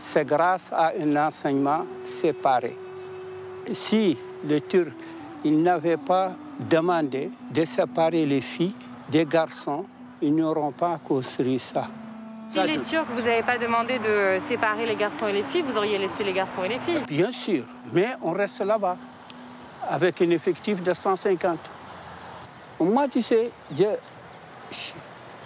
[0.01, 2.75] c'est grâce à un enseignement séparé.
[3.73, 4.91] Si les Turcs
[5.45, 8.75] n'avaient pas demandé de séparer les filles
[9.09, 9.85] des garçons,
[10.21, 11.87] ils n'auront pas construit ça.
[12.49, 15.77] Si les Turcs, vous n'avez pas demandé de séparer les garçons et les filles, vous
[15.77, 18.97] auriez laissé les garçons et les filles Bien sûr, mais on reste là-bas
[19.89, 21.57] avec un effectif de 150.
[22.81, 23.85] Moi, tu sais, je,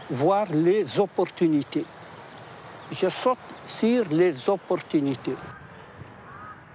[0.10, 1.86] voir les opportunités.
[2.92, 5.36] Je saute sur les opportunités.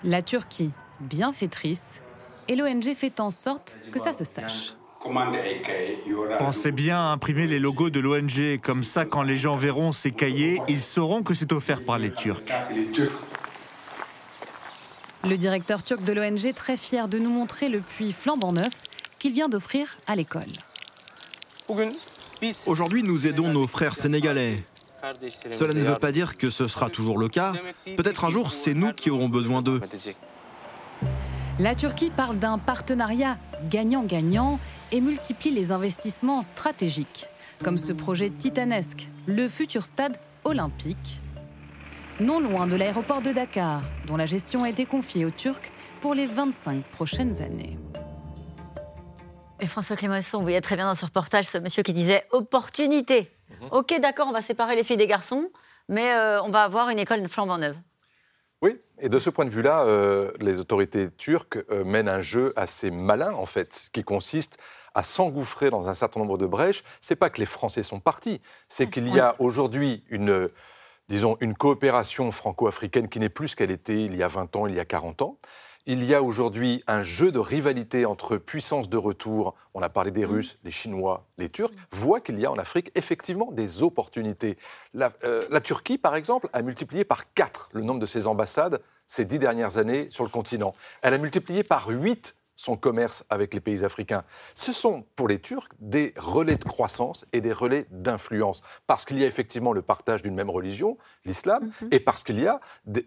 [0.05, 2.03] La Turquie, bienfaitrice,
[2.49, 4.75] et l'ONG fait en sorte que ça se sache.
[6.39, 10.11] Pensez bien à imprimer les logos de l'ONG, comme ça quand les gens verront ces
[10.11, 12.43] cahiers, ils sauront que c'est offert par les Turcs.
[15.25, 18.83] Le directeur turc de l'ONG, très fier de nous montrer le puits flambant neuf
[19.19, 20.45] qu'il vient d'offrir à l'école.
[22.67, 24.63] Aujourd'hui, nous aidons nos frères sénégalais.
[25.53, 27.53] Cela ne veut pas dire que ce sera toujours le cas.
[27.97, 29.81] Peut-être un jour, c'est nous qui aurons besoin d'eux.
[31.61, 33.37] La Turquie parle d'un partenariat
[33.69, 34.59] gagnant-gagnant
[34.93, 37.27] et multiplie les investissements stratégiques,
[37.63, 41.21] comme ce projet titanesque, le futur stade olympique,
[42.19, 46.15] non loin de l'aéroport de Dakar, dont la gestion a été confiée aux Turcs pour
[46.15, 47.77] les 25 prochaines années.
[49.61, 53.31] Et François Clémenceau, vous voyez très bien dans ce reportage ce monsieur qui disait opportunité.
[53.61, 53.69] Mhm.
[53.73, 55.51] Ok, d'accord, on va séparer les filles des garçons,
[55.91, 57.77] mais euh, on va avoir une école flambant neuve.
[58.63, 62.53] Oui, et de ce point de vue-là, euh, les autorités turques euh, mènent un jeu
[62.57, 64.59] assez malin, en fait, qui consiste
[64.95, 66.85] à s'engouffrer dans un certain nombre de brèches.
[67.01, 70.51] C'est pas que les Français sont partis, c'est qu'il y a aujourd'hui une,
[71.09, 74.67] disons, une coopération franco-africaine qui n'est plus ce qu'elle était il y a 20 ans,
[74.67, 75.39] il y a 40 ans.
[75.87, 80.11] Il y a aujourd'hui un jeu de rivalité entre puissances de retour, on a parlé
[80.11, 80.31] des mmh.
[80.31, 84.59] Russes, les Chinois, les Turcs, voit qu'il y a en Afrique effectivement des opportunités.
[84.93, 88.81] La, euh, la, Turquie, par exemple, a multiplié par 4 le nombre de ses ambassades
[89.07, 90.75] ces dix dernières années sur le continent.
[91.03, 94.23] Elle a multiplié par 8 son commerce avec les pays africains.
[94.55, 99.19] Ce sont pour les Turcs des relais de croissance et des relais d'influence, parce qu'il
[99.19, 101.89] y a effectivement le partage d'une même religion, l'islam, mhm.
[101.91, 102.61] et parce qu'il y a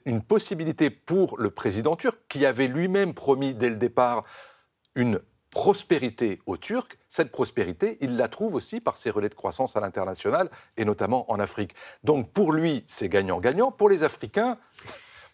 [0.06, 4.24] une possibilité pour le président turc, qui avait lui-même promis dès le départ
[4.96, 5.20] une
[5.52, 9.82] prospérité aux Turcs, cette prospérité, il la trouve aussi par ses relais de croissance à
[9.82, 11.76] l'international, et notamment en Afrique.
[12.04, 13.72] Donc pour lui, c'est gagnant-gagnant.
[13.72, 14.58] Pour les Africains,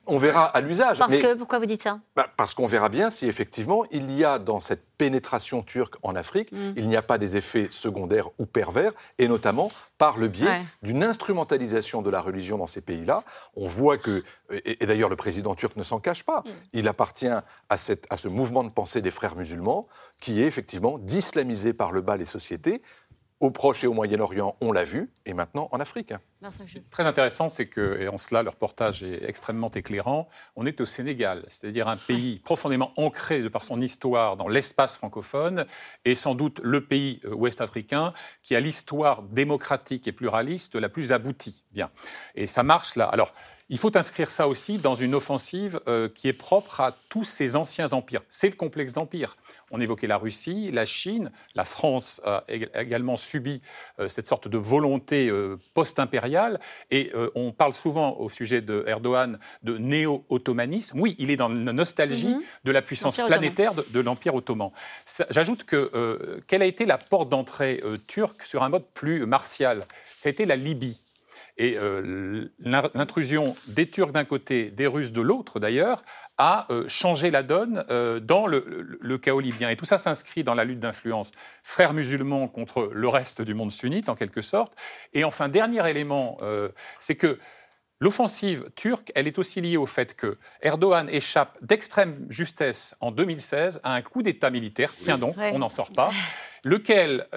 [0.05, 0.99] on verra à l'usage.
[0.99, 1.99] Parce que, pourquoi vous dites ça?
[2.15, 6.15] Bah, Parce qu'on verra bien si effectivement il y a dans cette pénétration turque en
[6.15, 6.73] Afrique, mm.
[6.75, 11.03] il n'y a pas des effets secondaires ou pervers, et notamment par le biais d'une
[11.03, 13.23] instrumentalisation de la religion dans ces pays-là.
[13.55, 16.49] On voit que, et, d'ailleurs le président turc ne s'en cache pas, mm.
[16.73, 19.87] il appartient à, à ce mouvement de pensée des frères musulmans
[20.21, 22.81] qui est effectivement d'islamiser par le bas les sociétés
[23.39, 26.13] au Proche et au Moyen-Orient, on l'a vu, et maintenant en Afrique.
[26.89, 30.85] Très intéressant, c'est que, et en cela le reportage est extrêmement éclairant, on est au
[30.85, 35.65] Sénégal, c'est-à-dire un pays profondément ancré de par son histoire dans l'espace francophone,
[36.05, 38.13] et sans doute le pays euh, ouest-africain
[38.43, 41.63] qui a l'histoire démocratique et pluraliste la plus aboutie.
[41.71, 41.89] Bien.
[42.35, 43.05] Et ça marche là.
[43.05, 43.33] Alors,
[43.69, 47.55] il faut inscrire ça aussi dans une offensive euh, qui est propre à tous ces
[47.55, 48.21] anciens empires.
[48.27, 49.35] C'est le complexe d'empire.
[49.71, 53.61] On évoquait la Russie, la Chine, la France a également subi
[53.99, 56.59] euh, cette sorte de volonté euh, post-impériale.
[56.89, 60.99] Et on parle souvent au sujet de Erdogan de néo-ottomanisme.
[60.99, 62.41] Oui, il est dans la nostalgie mhm.
[62.63, 64.71] de la puissance planétaire de, l'Empire ottoman.
[65.29, 69.83] J'ajoute que quelle a été la porte d'entrée turque sur un mode plus martial?
[70.15, 70.99] Ça a été la Libye.
[71.59, 76.03] Et euh, l'intrusion des Turcs d'un côté, des Russes de l'autre d'ailleurs,
[76.37, 79.69] a euh, changé la donne euh, dans le, chaos libyen.
[79.69, 81.31] Et tout ça s'inscrit dans la lutte d'influence
[81.61, 84.73] frères musulmans contre le reste du monde sunnite, en quelque sorte.
[85.11, 86.37] Et enfin, dernier élément,
[86.99, 87.37] c'est que
[88.01, 93.81] L'offensive turque, elle est aussi liée au fait que Erdogan échappe d'extrême justesse en 2016
[93.83, 96.09] à un coup d'État militaire, tiens donc, on n'en sort pas,
[96.63, 97.27] lequel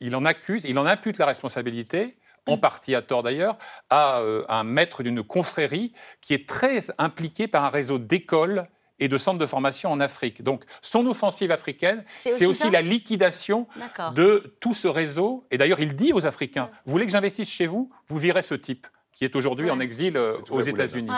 [0.00, 2.16] il, en accuse, il en impute la responsabilité,
[2.46, 3.56] en partie à tort d'ailleurs,
[3.90, 8.66] à euh, un maître d'une confrérie qui est très impliqué par un réseau d'écoles
[8.98, 10.42] et de centres de formation en Afrique.
[10.42, 13.66] Donc son offensive africaine, c'est aussi, la liquidation
[14.14, 15.46] de tout ce réseau.
[15.50, 17.90] Et d'ailleurs, il dit aux Africains, vous voulez que j'investisse chez vous?
[18.06, 21.10] Vous virez ce type qui est aujourd'hui en exil euh, aux États-Unis.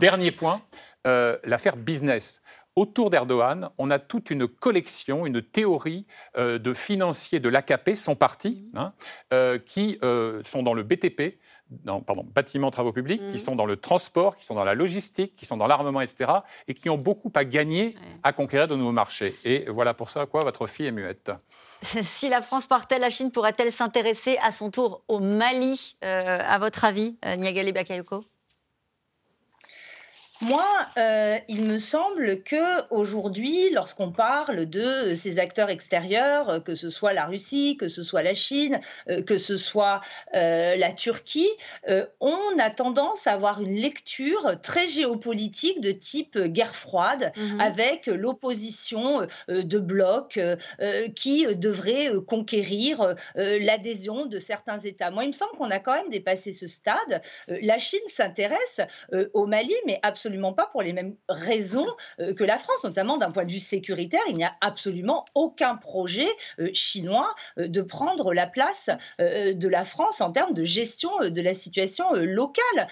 [0.00, 0.62] Dernier point,
[1.06, 2.40] euh, l'affaire business.
[2.76, 6.06] Autour d'Erdogan, on a toute une collection, une théorie
[6.36, 8.92] euh, de financiers de l'AKP, son parti, hein,
[9.32, 11.38] euh, qui euh, sont dans le BTP,
[11.70, 13.38] dans, pardon, bâtiments, travaux publics, qui mmh.
[13.38, 16.30] sont dans le transport, qui sont dans la logistique, qui sont dans l'armement, etc.,
[16.68, 19.34] et qui ont beaucoup à gagner à conquérir de nouveaux marchés.
[19.44, 21.32] Et voilà pour ça à quoi votre fille est muette.
[21.82, 26.84] Si la France partait, la Chine pourrait-elle s'intéresser à son tour au Mali, à votre
[26.84, 28.24] avis, Niagale Bakayoko
[30.42, 30.66] moi,
[30.98, 37.14] euh, il me semble que aujourd'hui, lorsqu'on parle de ces acteurs extérieurs, que ce soit
[37.14, 40.02] la Russie, que ce soit la Chine, euh, que ce soit
[40.34, 41.48] euh, la Turquie,
[42.20, 48.06] on a tendance à avoir une lecture très géopolitique de type guerre froide, mmh avec
[48.06, 50.38] l'opposition de blocs
[51.14, 55.10] qui devraient conquérir l'adhésion de certains États.
[55.10, 57.22] Moi, il me semble qu'on a quand même dépassé ce stade.
[57.48, 58.80] la Chine s'intéresse
[59.32, 61.86] au Mali, mais absolument absolument pas pour les mêmes raisons
[62.18, 64.22] euh, que la France, notamment d'un point de vue sécuritaire.
[64.28, 66.26] Il n'y a absolument aucun projet
[66.58, 71.40] euh, chinois euh, de prendre la place de la France en termes de gestion de
[71.40, 72.88] la situation locale.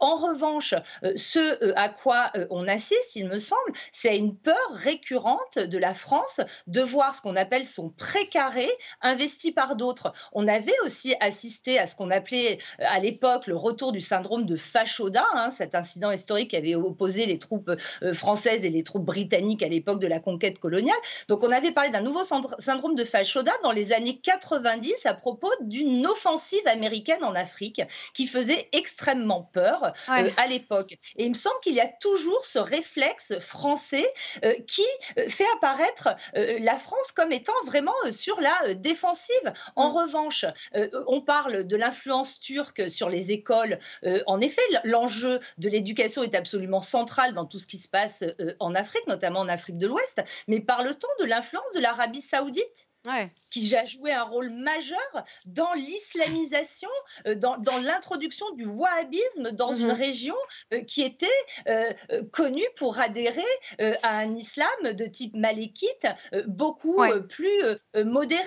[0.00, 0.74] En revanche,
[1.14, 5.94] ce à quoi on assiste, il me semble, c'est à une peur récurrente de la
[5.94, 8.68] France de voir ce qu'on appelle son précaré
[9.02, 10.12] investi par d'autres.
[10.32, 14.56] On avait aussi assisté à ce qu'on appelait à l'époque le retour du syndrome de
[14.56, 17.70] Fachoda, hein, cet incident historique qui avait opposer les troupes
[18.02, 20.96] euh, françaises et les troupes britanniques à l'époque de la conquête coloniale.
[21.28, 22.22] Donc on avait parlé d'un nouveau
[22.58, 27.82] syndrome de Fashoda dans les années 90 à propos d'une offensive américaine en Afrique
[28.14, 30.96] qui faisait extrêmement peur euh, à l'époque.
[31.16, 34.06] Et il me semble qu'il y a toujours ce réflexe français
[34.44, 34.84] euh, qui
[35.28, 39.52] fait apparaître la France comme étant vraiment sur la défensive.
[39.76, 39.96] En mm.
[39.96, 40.44] revanche,
[41.06, 43.78] on parle de l'influence turque sur les écoles.
[44.26, 48.54] en effet, l'enjeu de l'éducation est absolument centrale dans tout ce qui se passe euh,
[48.60, 52.88] en Afrique, notamment en Afrique de l'Ouest, mais parle-t-on de l'influence de l'Arabie saoudite
[53.50, 54.98] qui a joué un rôle majeur
[55.46, 56.90] dans l'islamisation,
[57.26, 59.92] euh, dans, l'introduction du wahhabisme dans une mhm.
[59.92, 60.34] région
[60.74, 61.26] euh, qui était
[61.68, 61.92] euh,
[62.32, 63.42] connue pour adhérer
[64.02, 66.06] à un islam de type malékite
[66.46, 67.62] beaucoup plus
[68.04, 68.42] modéré.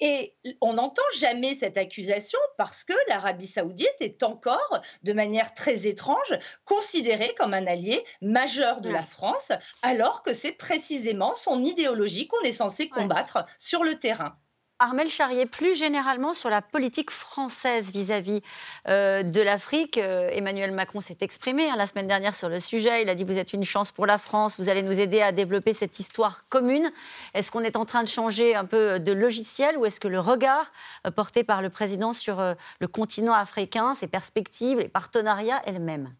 [0.00, 5.86] Et on n'entend jamais cette accusation parce que l'Arabie saoudite est encore, de manière très
[5.86, 9.52] étrange, considérée comme un allié majeur de la France,
[9.82, 14.36] alors que c'est précisément son idéologie qu'on est censé combattre sur le terrain.
[14.78, 18.42] Armel Charrier, plus généralement sur la politique française vis-à-vis
[18.88, 19.96] euh, de l'Afrique.
[19.96, 23.00] Euh, Emmanuel Macron s'est exprimé hein, la semaine dernière sur le sujet.
[23.00, 25.32] Il a dit Vous êtes une chance pour la France, vous allez nous aider à
[25.32, 26.92] développer cette histoire commune.
[27.32, 30.20] Est-ce qu'on est en train de changer un peu de logiciel ou est-ce que le
[30.20, 30.70] regard
[31.06, 32.42] euh, porté par le président sur
[32.80, 36.12] le continent africain, ses perspectives, les partenariats est le même?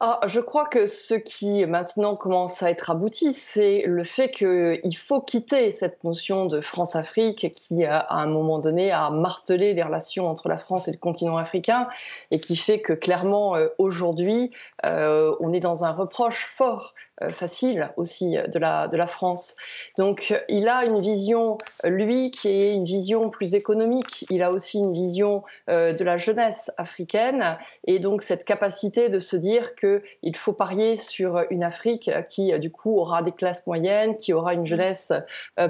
[0.00, 4.96] Ah, je crois que ce qui maintenant commence à être abouti, c'est le fait qu'il
[4.96, 10.26] faut quitter cette notion de France-Afrique qui, à un moment donné, a martelé les relations
[10.26, 11.86] entre la France et le continent africain
[12.32, 14.50] et qui fait que clairement, euh, aujourd'hui,
[14.84, 16.92] euh, on est dans un reproche fort
[17.32, 19.54] facile aussi de la, France.
[19.98, 24.26] Donc il a une vision, lui, qui est une vision plus économique.
[24.30, 29.36] Il a aussi une vision de la jeunesse africaine et donc cette capacité de se
[29.36, 34.32] dire qu'il faut parier sur une Afrique qui, du coup, aura des classes moyennes, qui
[34.32, 35.12] aura une jeunesse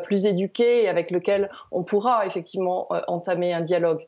[0.03, 4.05] plus éduquée et avec lequel on pourra effectivement entamer un dialogue.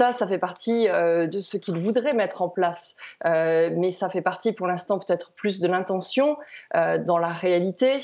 [0.00, 2.94] Ça, ça fait partie euh, de ce qu'il voudrait mettre en place.
[3.26, 6.38] Euh, mais ça fait partie pour l'instant peut-être plus de l'intention.
[6.74, 7.98] Euh, dans la réalité,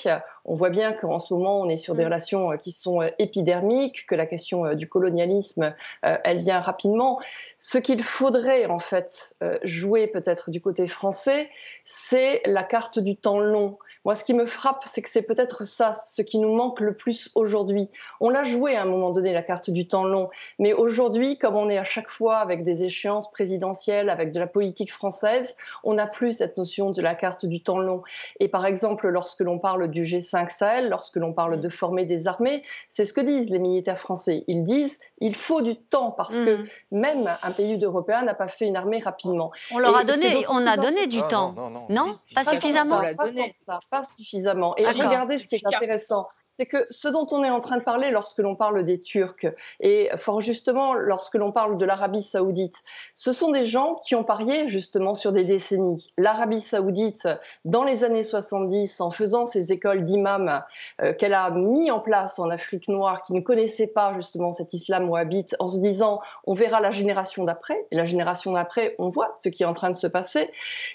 [0.44, 2.06] on voit bien qu'en ce moment, on est sur des mm.
[2.06, 7.18] relations qui sont épidermiques, que la question du colonialisme, elle vient rapidement.
[7.56, 11.35] Ce qu'il faudrait en fait jouer peut-être du côté français,
[11.84, 13.78] c'est la carte du temps long.
[14.04, 16.94] Moi, ce qui me frappe, c'est que c'est peut-être ça, ce qui nous manque le
[16.94, 17.90] plus aujourd'hui.
[18.20, 20.28] On l'a joué à un moment donné, la carte du temps long,
[20.58, 24.46] mais aujourd'hui, comme on est à chaque fois avec des échéances présidentielles, avec de la
[24.46, 28.02] politique française, on n'a plus cette notion de la carte du temps long.
[28.40, 32.28] Et par exemple, lorsque l'on parle du G5 Sahel, lorsque l'on parle de former des
[32.28, 34.44] armées, c'est ce que disent les militaires français.
[34.46, 36.66] Ils disent il faut du temps parce que mm.
[36.90, 39.50] même un pays européen n'a pas fait une armée rapidement.
[39.72, 41.54] On leur a donné, on a donné du temps.
[41.88, 43.02] Non, pas, suffisamment.
[44.04, 44.76] suffisamment.
[44.76, 46.26] Et regardez ce qui est intéressant,
[46.56, 49.46] c'est que ce dont on est en train de parler lorsque l'on parle des Turcs,
[49.80, 52.82] et fort justement lorsque l'on parle de l'Arabie saoudite,
[53.14, 56.12] ce sont des gens qui ont parié justement sur des décennies.
[56.16, 57.28] L'Arabie saoudite,
[57.64, 60.62] dans les années 70, en faisant ces écoles d'imams
[61.02, 64.72] euh, qu'elle a mis en place en Afrique noire, qui ne connaissaient pas justement cet
[64.72, 69.10] islam wahhabite, en se disant on verra la génération d'après, et la génération d'après, on
[69.10, 70.50] voit ce qui est en train de se passer.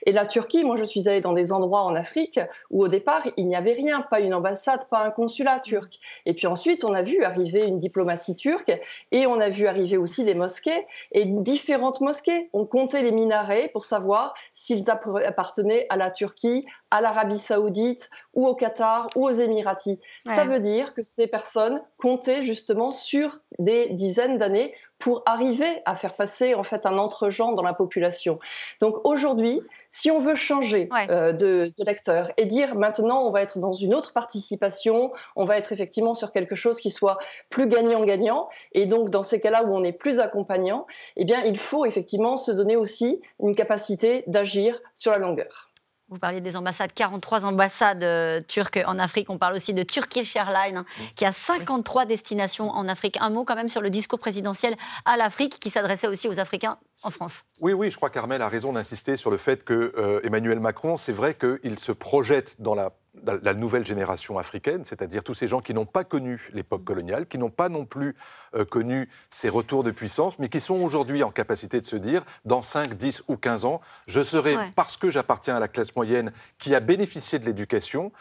[0.06, 2.40] Et la Turquie, moi je suis allée dans des endroits en Afrique
[2.72, 6.00] où au départ, il n'y avait rien, pas une ambassade, pas un consulat, turque.
[6.26, 8.72] Et puis ensuite, on a vu arriver une diplomatie turque
[9.12, 12.50] et on a vu arriver aussi des mosquées et différentes mosquées.
[12.54, 18.48] On comptait les minarets pour savoir s'ils appartenaient à la Turquie, à l'Arabie saoudite ou
[18.48, 20.00] au Qatar ou aux Émiratis.
[20.26, 25.96] Ça veut dire que ces personnes comptaient justement sur des dizaines d'années pour arriver à
[25.96, 28.36] faire passer en fait un entre-genre dans la population.
[28.80, 33.42] Donc aujourd'hui, si on veut changer euh, de, de, lecteur et dire maintenant on va
[33.42, 37.18] être dans une autre participation, on va être effectivement sur quelque chose qui soit
[37.50, 40.86] plus gagnant-gagnant, et donc dans ces cas-là où on est plus accompagnant,
[41.18, 45.71] eh bien il faut effectivement se donner aussi une capacité d'agir sur la longueur.
[46.12, 49.30] Vous parliez des ambassades, 43 ambassades euh, turques en Afrique.
[49.30, 50.86] On parle aussi de Turkish Airlines, hein,
[51.16, 53.18] qui a 53 destinations en Afrique.
[53.22, 56.78] Un mot quand même sur le discours présidentiel à l'Afrique, qui s'adressait aussi aux Africains
[57.04, 57.46] en France.
[57.62, 60.98] Oui, oui, je crois qu'Armel a raison d'insister sur le fait que euh, Emmanuel Macron,
[60.98, 62.92] c'est vrai qu'il se projette dans la
[63.24, 67.38] la nouvelle génération africaine, c'est-à-dire tous ces gens qui n'ont pas connu l'époque coloniale, qui
[67.38, 68.16] n'ont pas non plus
[68.56, 72.24] euh, connu ces retours de puissance, mais qui sont aujourd'hui en capacité de se dire,
[72.46, 76.32] dans 5, 10 ou 15 ans, je serai, parce que j'appartiens à la classe moyenne
[76.58, 78.14] qui a bénéficié de l'éducation,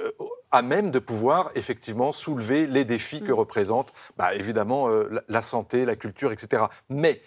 [0.00, 0.10] euh,
[0.50, 3.36] à même de pouvoir effectivement soulever les défis que mm.
[3.36, 6.64] représente bah, évidemment euh, la santé, la culture, etc.
[6.88, 7.22] Mais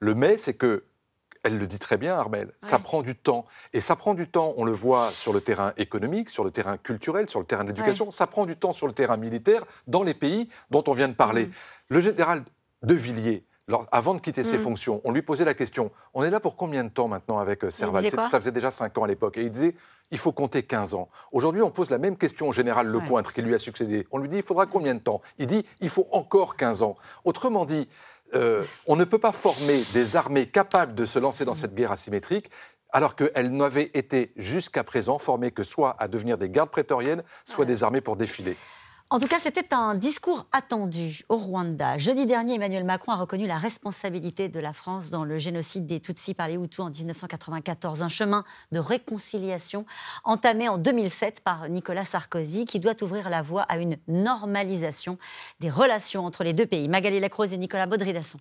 [0.00, 0.84] le mais, c'est que
[1.42, 2.52] elle le dit très bien, Armel.
[2.60, 3.46] Ça prend du temps.
[3.72, 6.76] Et ça prend du temps, on le voit sur le terrain économique, sur le terrain
[6.76, 8.10] culturel, sur le terrain de l'éducation.
[8.10, 11.14] Ça prend du temps sur le terrain militaire, dans les pays dont on vient de
[11.14, 11.46] parler.
[11.46, 11.52] Mm.
[11.88, 12.44] Le général
[12.82, 13.44] de Villiers,
[13.90, 14.60] avant de quitter ses mm.
[14.60, 17.64] fonctions, on lui posait la question on est là pour combien de temps maintenant avec
[17.64, 19.38] euh, Serval Ça faisait déjà 5 ans à l'époque.
[19.38, 19.74] Et il disait
[20.10, 21.08] il faut compter 15 ans.
[21.32, 24.06] Aujourd'hui, on pose la même question au général Lecointre qui lui a succédé.
[24.10, 25.22] On lui dit il faudra combien de temps?
[25.38, 26.96] Il dit il faut encore 15 ans.
[27.24, 27.88] Autrement dit,
[28.34, 31.92] euh, on ne peut pas former des armées capables de se lancer dans cette guerre
[31.92, 32.50] asymétrique
[32.92, 37.64] alors qu'elles n'avaient été jusqu'à présent formées que soit à devenir des gardes prétoriennes, soit
[37.64, 38.56] des armées pour défiler.
[39.12, 41.98] En tout cas, c'était un discours attendu au Rwanda.
[41.98, 46.00] Jeudi dernier, Emmanuel Macron a reconnu la responsabilité de la France dans le génocide des
[46.00, 48.02] Tutsis par les Hutus en 1994.
[48.02, 48.42] Un chemin
[48.72, 49.84] de réconciliation
[50.24, 55.18] entamé en 2007 par Nicolas Sarkozy qui doit ouvrir la voie à une normalisation
[55.60, 56.88] des relations entre les deux pays.
[56.88, 58.38] Magali Lacrose et Nicolas Baudry-Dasson.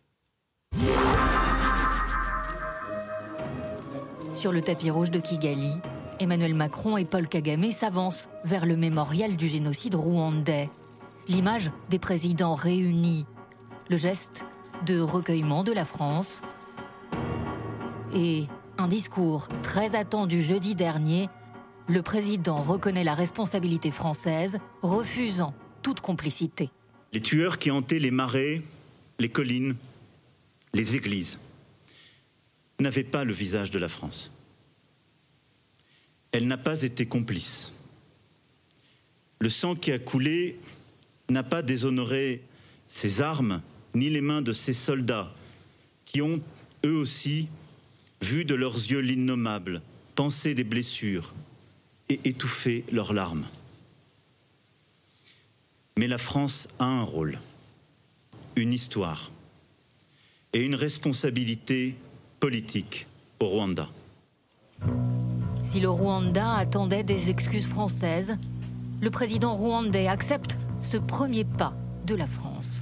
[4.34, 5.74] Sur le tapis rouge de Kigali,
[6.22, 10.70] Emmanuel Macron et Paul Kagame s'avancent vers le mémorial du génocide rwandais.
[11.28, 13.26] L'image des présidents réunis,
[13.90, 14.46] le geste
[14.86, 16.44] de recueillement de la France
[18.14, 18.46] et
[18.78, 21.28] un discours très attendu jeudi dernier,
[21.88, 26.70] le président reconnaît la responsabilité française, refusant toute complicité.
[27.14, 28.62] Les tueurs qui hantaient les marais,
[29.18, 29.76] les collines,
[30.76, 31.40] les églises
[32.80, 34.32] n'avaient pas le visage de la France
[36.32, 37.74] elle n'a pas été complice.
[39.40, 40.60] Le sang qui a coulé
[41.30, 42.44] n'a pas déshonoré
[42.88, 43.62] ses armes
[43.96, 45.34] ni les mains de ses soldats
[46.06, 46.42] qui ont,
[46.86, 47.48] eux aussi,
[48.22, 49.82] vu de leurs yeux l'innommable,
[50.16, 51.34] pensé des blessures
[52.10, 53.46] et étouffer leurs larmes.
[55.98, 57.40] Mais la France a un rôle,
[58.56, 59.32] une histoire
[60.54, 61.96] et une responsabilité
[62.40, 63.08] politique
[63.40, 63.90] au Rwanda.
[65.64, 68.36] Si le Rwanda attendait des excuses françaises,
[69.00, 71.74] le président rwandais accepte ce premier pas
[72.06, 72.82] de la France.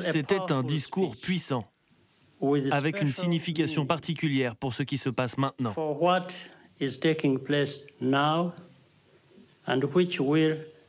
[0.00, 1.64] C'était un discours puissant,
[2.70, 5.74] avec une signification particulière pour ce qui se passe maintenant.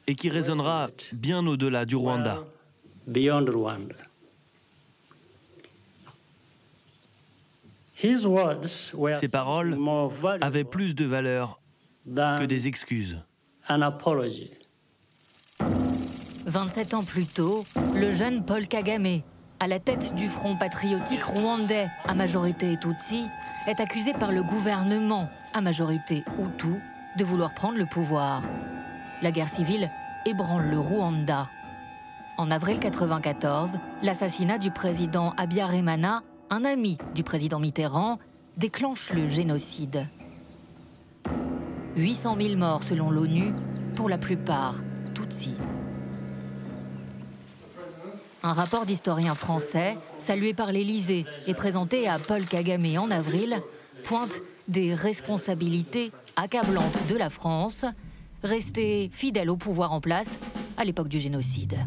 [0.10, 2.44] Et qui résonnera bien au-delà du Rwanda.
[9.14, 9.78] Ces paroles
[10.42, 11.62] avaient plus de valeur
[12.06, 13.24] que des excuses.
[16.46, 19.22] 27 ans plus tôt, le jeune Paul Kagame,
[19.60, 23.26] à la tête du Front patriotique rwandais à majorité Tutsi,
[23.68, 26.76] est accusé par le gouvernement à majorité Hutu
[27.18, 28.44] de vouloir prendre le pouvoir.
[29.22, 29.90] La guerre civile
[30.26, 31.50] ébranle le Rwanda.
[32.38, 38.20] En avril 1994, l'assassinat du président Abiyarimana, un ami du président Mitterrand,
[38.58, 40.08] déclenche le génocide.
[41.96, 43.52] 800 000 morts selon l'ONU,
[43.96, 44.76] pour la plupart
[45.14, 45.56] Tutsis.
[48.44, 53.62] Un rapport d'historien français, salué par l'Élysée et présenté à Paul Kagame en avril,
[54.04, 57.84] pointe des responsabilités accablantes de la France,
[58.44, 60.38] restée fidèle au pouvoir en place
[60.78, 61.78] à l'époque du génocide.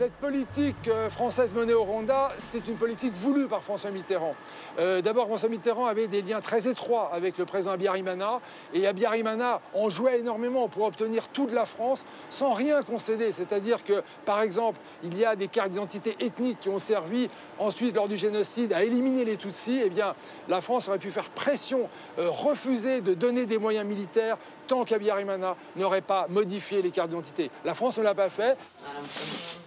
[0.00, 4.34] Cette politique euh, française menée au Rwanda, c'est une politique voulue par François Mitterrand.
[4.78, 8.40] Euh, d'abord, François Mitterrand avait des liens très étroits avec le président Abiyarimana,
[8.72, 13.30] et Abiyarimana en jouait énormément pour obtenir tout de la France sans rien concéder.
[13.30, 17.28] C'est-à-dire que, par exemple, il y a des cartes d'identité ethniques qui ont servi
[17.58, 19.82] ensuite, lors du génocide, à éliminer les Tutsis.
[19.84, 20.14] Eh bien,
[20.48, 24.38] la France aurait pu faire pression, euh, refuser de donner des moyens militaires
[24.70, 27.50] tant qu'Abiyarimana n'aurait pas modifié les cartes d'identité.
[27.64, 28.56] La France ne l'a pas fait.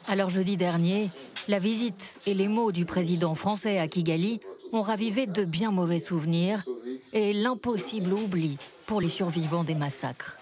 [0.07, 1.09] Alors jeudi dernier,
[1.49, 4.39] la visite et les mots du président français à Kigali
[4.71, 6.63] ont ravivé de bien mauvais souvenirs
[7.11, 10.39] et l'impossible oubli pour les survivants des massacres.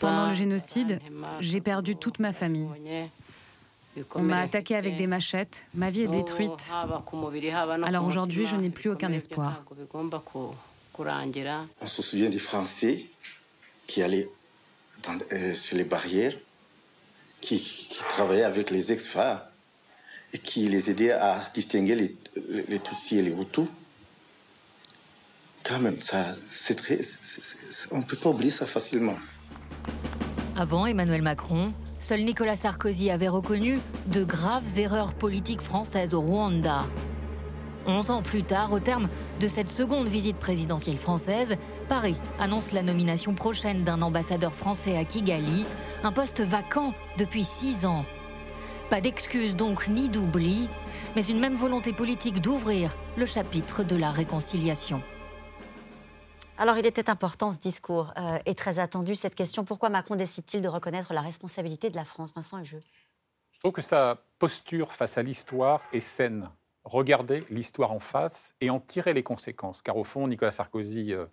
[0.00, 1.00] Pendant le génocide,
[1.40, 2.68] j'ai perdu toute ma famille.
[4.14, 6.70] On m'a attaqué avec des machettes, ma vie est détruite.
[7.82, 9.64] Alors aujourd'hui, je n'ai plus aucun espoir.
[11.80, 13.04] On se souvient des Français
[13.86, 14.28] qui allaient
[15.32, 16.34] euh, sur les barrières,
[17.40, 19.46] qui, travaillaient avec les ex-phares
[20.32, 23.68] et qui les aidaient à distinguer les, Tutsis et les Hutus.
[25.62, 26.34] Quand même, ça,
[26.76, 26.98] très,
[27.90, 29.16] on ne peut pas oublier ça facilement.
[30.56, 36.84] Avant Emmanuel Macron, seul Nicolas Sarkozy avait reconnu de graves erreurs politiques françaises au Rwanda.
[37.90, 39.08] Onze ans plus tard, au terme
[39.40, 41.56] de cette seconde visite présidentielle française,
[41.88, 45.64] Paris annonce la nomination prochaine d'un ambassadeur français à Kigali,
[46.02, 48.04] un poste vacant depuis six ans.
[48.90, 50.68] Pas d'excuses donc ni d'oubli,
[51.16, 55.02] mais une même volonté politique d'ouvrir le chapitre de la réconciliation.
[56.58, 59.64] Alors, il était important ce discours euh, et très attendu cette question.
[59.64, 62.34] Pourquoi Macron décide-t-il de reconnaître la responsabilité de la France?
[62.34, 62.76] Vincent et je.
[63.50, 66.50] Je trouve que sa posture face à l'histoire est saine
[66.88, 69.82] regarder l'histoire en face et en tirer les conséquences.
[69.82, 71.26] Car au fond, Nicolas Sarkozy, euh,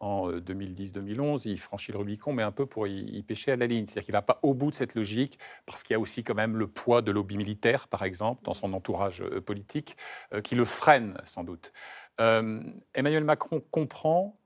[0.00, 3.66] en 2010-2011, euh, il franchit le Rubicon, mais un peu pour y, pêcher à la
[3.66, 3.86] ligne.
[3.86, 6.22] C'est-à-dire qu'il ne va pas au bout de cette logique, parce qu'il y a aussi
[6.22, 9.96] quand même le poids de lobby militaire, par exemple, dans son entourage euh, politique,
[10.44, 11.72] qui le freine sans doute.
[12.18, 14.36] Emmanuel Macron comprend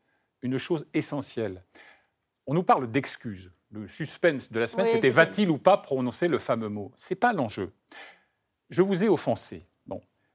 [0.43, 1.65] une chose essentielle.
[2.47, 3.51] On nous parle d'excuses.
[3.71, 6.93] Le suspense de la semaine, c'était va-t-il ou pas prononcer le fameux mot?
[6.97, 7.71] Ce n'est pas l'enjeu.
[8.69, 9.67] Je vous ai offensé.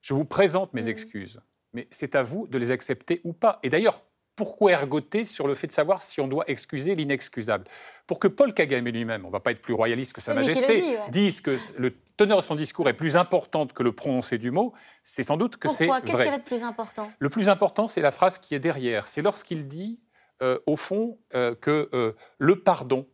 [0.07, 0.87] Je vous présente mes mmh.
[0.87, 1.41] excuses,
[1.73, 3.59] mais c'est à vous de les accepter ou pas.
[3.61, 4.05] Et d'ailleurs,
[4.37, 7.65] pourquoi ergoter sur le fait de savoir si on doit excuser l'inexcusable?
[8.05, 10.97] Pour que Paul Kagame lui-même, on ne va pas être plus royaliste que Sa Majesté,
[11.09, 14.71] dise que le teneur de son discours est plus important que le prononcé du mot,
[15.03, 16.01] c'est sans doute que c'est vrai.
[16.01, 17.11] Qu'est-ce qui va être plus important?
[17.19, 19.09] Le plus important, c'est la phrase qui est derrière.
[19.09, 19.99] C'est lorsqu'il dit,
[20.41, 23.09] euh, au fond, euh, que euh, le pardon,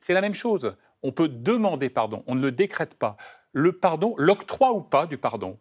[0.00, 0.74] c'est la même chose.
[1.04, 3.16] On peut demander pardon, on ne le décrète pas.
[3.52, 5.56] Le pardon, l'octroi ou pas du pardon,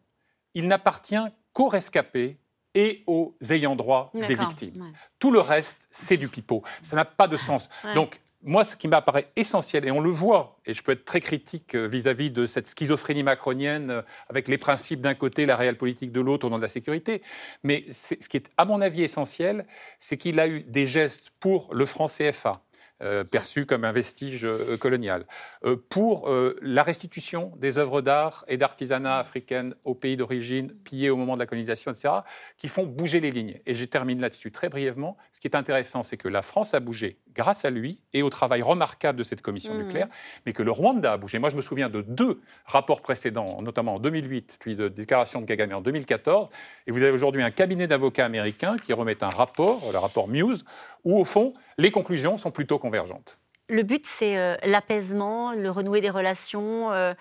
[0.53, 1.15] il n'appartient
[1.53, 2.37] qu'aux rescapés
[2.75, 4.93] et aux ayants droit des victimes.
[5.17, 6.63] Tout le reste, c'est du pipeau.
[6.81, 7.69] Ça n'a pas de sens.
[7.95, 11.19] Donc, moi, ce qui m'apparaît essentiel, et on le voit, et je peux être très
[11.19, 15.75] critique euh, vis-à-vis de cette schizophrénie macronienne, euh, avec les principes d'un côté, la réelle
[15.75, 17.21] politique de l'autre, au nom de la sécurité,
[17.63, 19.65] mais ce qui est, à mon avis, essentiel,
[19.99, 22.53] c'est qu'il a eu des gestes pour le franc CFA,
[23.01, 25.25] euh, perçu comme un vestige euh, colonial.
[25.63, 26.29] Euh, pour
[26.61, 31.39] la restitution des œuvres d'art et d'artisanat africaines aux pays d'origine pillés au moment de
[31.39, 32.09] la colonisation, etc.,
[32.57, 33.59] qui font bouger les lignes.
[33.65, 35.17] Et je termine là-dessus très brièvement.
[35.31, 38.29] Ce qui est intéressant, c'est que la France a bougé grâce à lui et au
[38.29, 39.83] travail remarquable de cette commission Mmh.
[39.83, 40.07] nucléaire,
[40.45, 41.39] mais que le Rwanda a bougé.
[41.39, 45.45] Moi, je me souviens de deux rapports précédents, notamment en 2008, puis de déclaration de
[45.45, 46.49] Kagame en 2014.
[46.87, 50.65] Et vous avez aujourd'hui un cabinet d'avocats américains qui remet un rapport, le rapport Muse,
[51.03, 53.39] où au fond, les conclusions sont plutôt convergentes.
[53.71, 57.13] Le but, c'est euh, l'apaisement, le renouer des relations euh,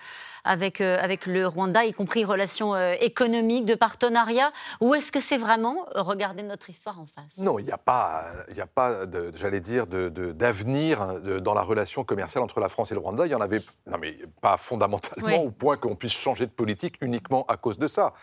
[0.43, 4.51] avec, euh, avec le Rwanda, y compris relations euh, économiques, de partenariat
[4.81, 7.37] Ou est-ce que c'est vraiment regarder notre histoire en face?
[7.37, 8.25] Non, il n'y a pas,
[8.55, 9.01] y a pas
[9.35, 12.95] j'allais dire, de- de- d'avenir hein, de- dans la relation commerciale entre la France et
[12.95, 13.27] le Rwanda.
[13.27, 15.47] Il y en avait, non mais pas fondamentalement, Oui.
[15.47, 18.13] au point qu'on puisse changer de politique uniquement à cause de ça.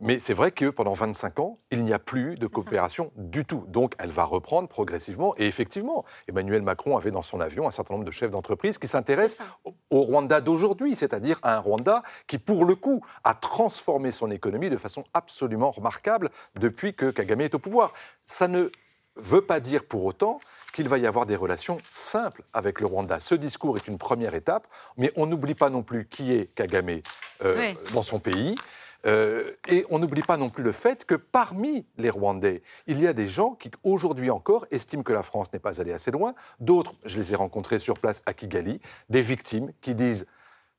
[0.00, 3.64] Mais c'est vrai que pendant 25 ans, il n'y a plus de coopération du tout.
[3.68, 5.34] Donc elle va reprendre progressivement.
[5.36, 8.88] Et effectivement, Emmanuel Macron avait dans son avion un certain nombre de chefs d'entreprise qui
[8.88, 14.10] s'intéressent au- au Rwanda d'aujourd'hui, c'est-à-dire à un Rwanda qui, pour le coup, a transformé
[14.10, 17.92] son économie de façon absolument remarquable depuis que Kagame est au pouvoir.
[18.26, 18.70] Ça ne
[19.14, 20.38] veut pas dire pour autant
[20.72, 23.20] qu'il va y avoir des relations simples avec le Rwanda.
[23.20, 24.66] Ce discours est une première étape,
[24.96, 27.00] mais on n'oublie pas non plus qui est Kagame
[27.44, 27.76] euh, Oui.
[27.94, 28.56] dans son pays.
[29.08, 33.06] Euh, et on n'oublie pas non plus le fait que parmi les Rwandais, il y
[33.06, 36.34] a des gens qui, aujourd'hui encore, estiment que la France n'est pas allée assez loin.
[36.60, 40.26] D'autres, je les ai rencontrés sur place à Kigali, des victimes qui disent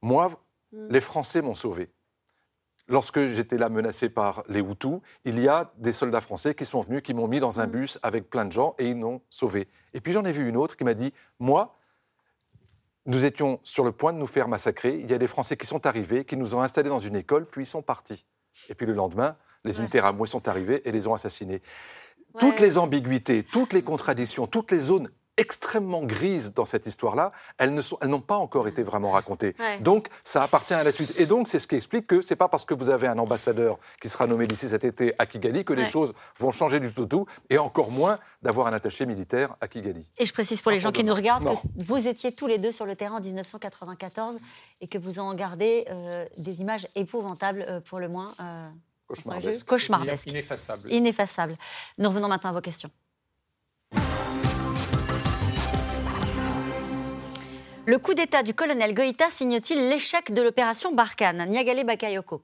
[0.01, 0.29] Moi,
[0.71, 1.89] les Français m'ont sauvé.
[2.87, 6.81] Lorsque j'étais là menacé par les Hutus, il y a des soldats français qui sont
[6.81, 9.67] venus, qui m'ont mis dans un bus avec plein de gens et ils m'ont sauvé.
[9.93, 11.75] Et puis j'en ai vu une autre qui m'a dit Moi,
[13.05, 14.99] nous étions sur le point de nous faire massacrer.
[14.99, 17.45] Il y a des Français qui sont arrivés, qui nous ont installés dans une école,
[17.45, 18.25] puis ils sont partis.
[18.69, 21.61] Et puis le lendemain, les Interamoués sont arrivés et les ont assassinés.
[22.37, 27.73] Toutes les ambiguïtés, toutes les contradictions, toutes les zones extrêmement grises dans cette histoire-là, elles
[27.73, 29.55] ne sont- elles n'ont pas encore été vraiment racontées.
[29.59, 29.79] Ouais.
[29.79, 31.13] Donc, ça appartient à la suite.
[31.17, 33.77] Et donc, c'est ce qui explique que c'est pas parce que vous avez un ambassadeur
[34.01, 35.89] qui sera nommé d'ici cet été à Kigali que les Ouais.
[35.89, 39.67] choses vont changer du tout au tout, et encore moins d'avoir un attaché militaire à
[39.67, 40.05] Kigali.
[40.17, 41.55] Et je précise pour les gens qui nous regardent Non.
[41.55, 44.37] que vous étiez tous les deux sur le terrain en 1994
[44.81, 48.33] et que vous en gardez euh, des images épouvantables, euh, pour le moins.
[48.41, 48.69] euh,
[49.07, 49.65] Cauchemardesques.
[49.65, 50.27] Cauchemardesques.
[50.89, 51.55] Ineffaçable.
[51.97, 52.91] Nous revenons maintenant à vos questions.
[57.89, 61.43] Le coup d'État du colonel Goïta signe-t-il l'échec de l'opération Barkhane?
[61.49, 62.43] Niagale Bakayoko.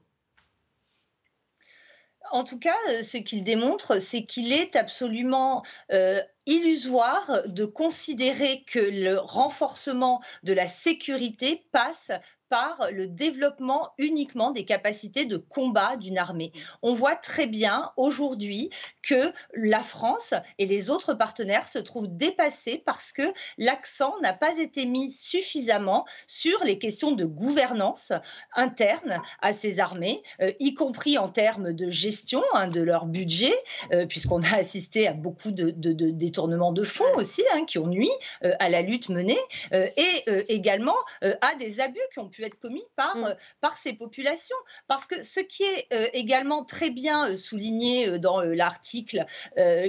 [2.32, 8.64] En tout cas, euh, ce qu'il démontre, c'est qu'il est absolument euh, illusoire de considérer
[8.66, 12.10] que le renforcement de la sécurité passe
[12.48, 16.52] par le développement uniquement des capacités de combat d'une armée.
[16.82, 18.70] On voit très bien aujourd'hui
[19.02, 24.58] que la France et les autres partenaires se trouvent dépassés parce que l'accent n'a pas
[24.58, 28.12] été mis suffisamment sur les questions de gouvernance
[28.54, 33.54] interne à ces armées, euh, y compris en termes de gestion hein, de leur budget,
[33.92, 38.10] euh, puisqu'on a assisté à beaucoup de, détournements de fonds aussi, hein, qui ont nui
[38.44, 39.38] euh, à la lutte menée,
[39.72, 44.56] et également à des abus qui ont pu être commis par, euh, par ces populations.
[44.88, 49.24] Parce que ce qui est euh, également très bien euh, souligné dans l'article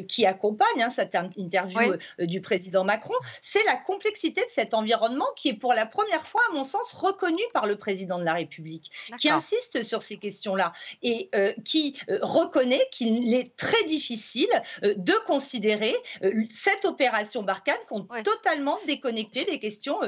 [0.08, 1.80] qui accompagne hein, cette in- interview
[2.20, 2.28] Oui.
[2.28, 6.42] du président Macron, c'est la complexité de cet environnement qui est pour la première fois,
[6.50, 10.72] à mon sens, reconnu par le président de la République, qui insiste sur ces questions-là
[11.02, 14.50] et euh, qui euh, reconnaît qu'il est très difficile
[14.84, 15.96] euh, de considérer
[16.50, 20.00] cette opération Barkhane comme totalement déconnectée des questions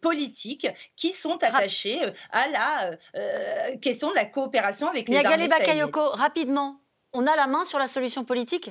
[0.00, 5.14] politiques qui sont attachées euh, à la euh, euh, question de la coopération avec les
[5.14, 5.48] Niagale armées.
[5.48, 6.80] Bakayoko, rapidement,
[7.12, 8.70] on a la main sur la solution politique?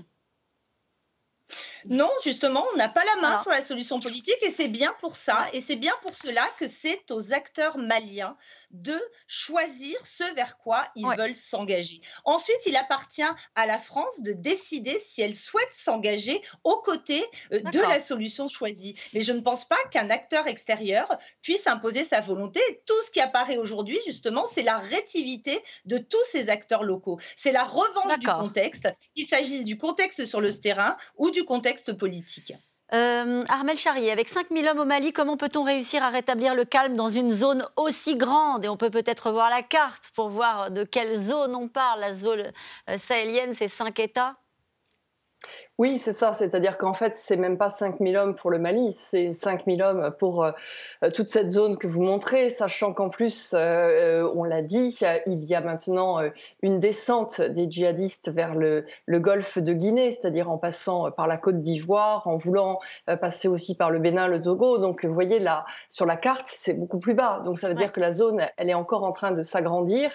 [1.90, 3.42] Non, justement, on n'a pas la main Alors.
[3.42, 6.68] sur la solution politique et c'est bien pour ça, et c'est bien pour cela que
[6.68, 8.36] c'est aux acteurs maliens
[8.72, 12.02] de choisir ce vers quoi ils veulent s'engager.
[12.26, 13.22] Ensuite, il appartient
[13.56, 17.24] à la France de décider si elle souhaite s'engager aux côtés
[17.54, 18.96] euh, de la solution choisie.
[19.14, 22.60] Mais je ne pense pas qu'un acteur extérieur puisse imposer sa volonté.
[22.86, 27.20] Tout ce qui apparaît aujourd'hui, justement, c'est la rétivité de tous ces acteurs locaux.
[27.36, 31.77] C'est la revanche du contexte, qu'il s'agisse du contexte sur le terrain ou du contexte
[31.92, 32.54] politique.
[32.94, 36.96] Euh, Armel Charrier, avec 5000 hommes au Mali, comment peut-on réussir à rétablir le calme
[36.96, 38.64] dans une zone aussi grande?
[38.64, 42.00] Et on peut peut-être voir la carte pour voir de quelle zone on parle.
[42.00, 42.52] La zone
[42.90, 44.38] euh, sahélienne, c'est cinq États
[45.80, 46.34] Oui, c'est ça.
[46.34, 50.44] C'est-à-dire qu'en fait, c'est même pas 5000 hommes pour le Mali, c'est 5000 hommes pour
[50.44, 50.52] euh,
[51.04, 54.98] euh, toute cette zone que vous montrez, sachant qu'en plus, euh, on l'a dit,
[55.28, 56.20] il y a maintenant
[56.64, 61.38] une descente des djihadistes vers le, le golfe de Guinée, c'est-à-dire en passant par la
[61.38, 62.80] Côte d'Ivoire, en voulant
[63.22, 64.80] passer aussi par le Bénin, le Togo.
[64.80, 67.42] Donc, vous voyez là, sur la carte, c'est beaucoup plus bas.
[67.46, 70.12] Donc, ça veut dire que la zone, elle est encore en train de s'agrandir.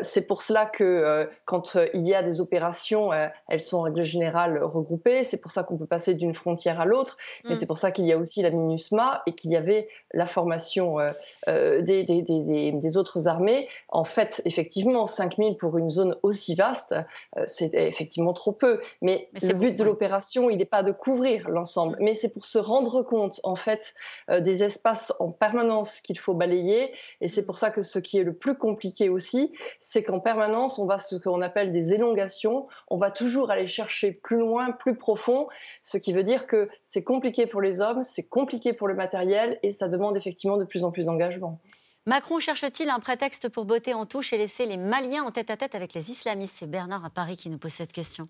[0.00, 3.10] c'est pour cela que quand il y a des opérations,
[3.48, 4.93] elles sont en règle générale regroupées
[5.24, 7.56] c'est pour ça qu'on peut passer d'une frontière à l'autre, mais mm.
[7.56, 11.00] c'est pour ça qu'il y a aussi la MINUSMA et qu'il y avait la formation
[11.00, 11.12] euh,
[11.48, 13.68] euh, des, des, autres armées.
[13.88, 16.94] En fait, effectivement, 5000 pour une zone aussi vaste,
[17.36, 18.80] euh, c'est effectivement trop peu.
[19.02, 22.58] Mais, le but de l'opération, il n'est pas de couvrir l'ensemble, mais c'est pour se
[22.58, 23.94] rendre compte, en fait,
[24.40, 26.92] des espaces en permanence qu'il faut balayer.
[27.20, 30.78] Et c'est pour ça que ce qui est le plus compliqué aussi, c'est qu'en permanence,
[30.78, 32.66] on va ce qu'on appelle des élongations.
[32.88, 35.48] On va toujours aller chercher plus loin, plus profond,
[35.80, 39.58] ce qui veut dire que c'est compliqué pour les hommes, c'est compliqué pour le matériel
[39.62, 41.58] et ça demande effectivement de plus en plus d'engagement.
[42.06, 45.56] Macron cherche-t-il un prétexte pour botter en touche et laisser les Maliens en tête à
[45.56, 46.56] tête avec les islamistes?
[46.58, 48.26] C'est Bernard à Paris qui nous pose cette question.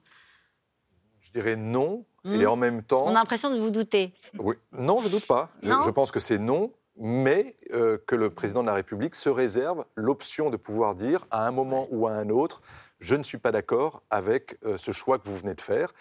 [1.22, 2.48] Je dirais non, et hmm.
[2.48, 3.04] en même temps.
[3.06, 4.12] On a l'impression de vous douter.
[4.38, 4.54] Oui.
[4.70, 5.50] Non, je ne doute pas.
[5.60, 9.84] Je, pense que c'est non, mais euh, que le président de la République se réserve
[9.96, 12.62] l'option de pouvoir dire à un moment ou à un autre
[13.04, 15.92] je ne suis pas d'accord avec euh, ce choix que vous venez de faire.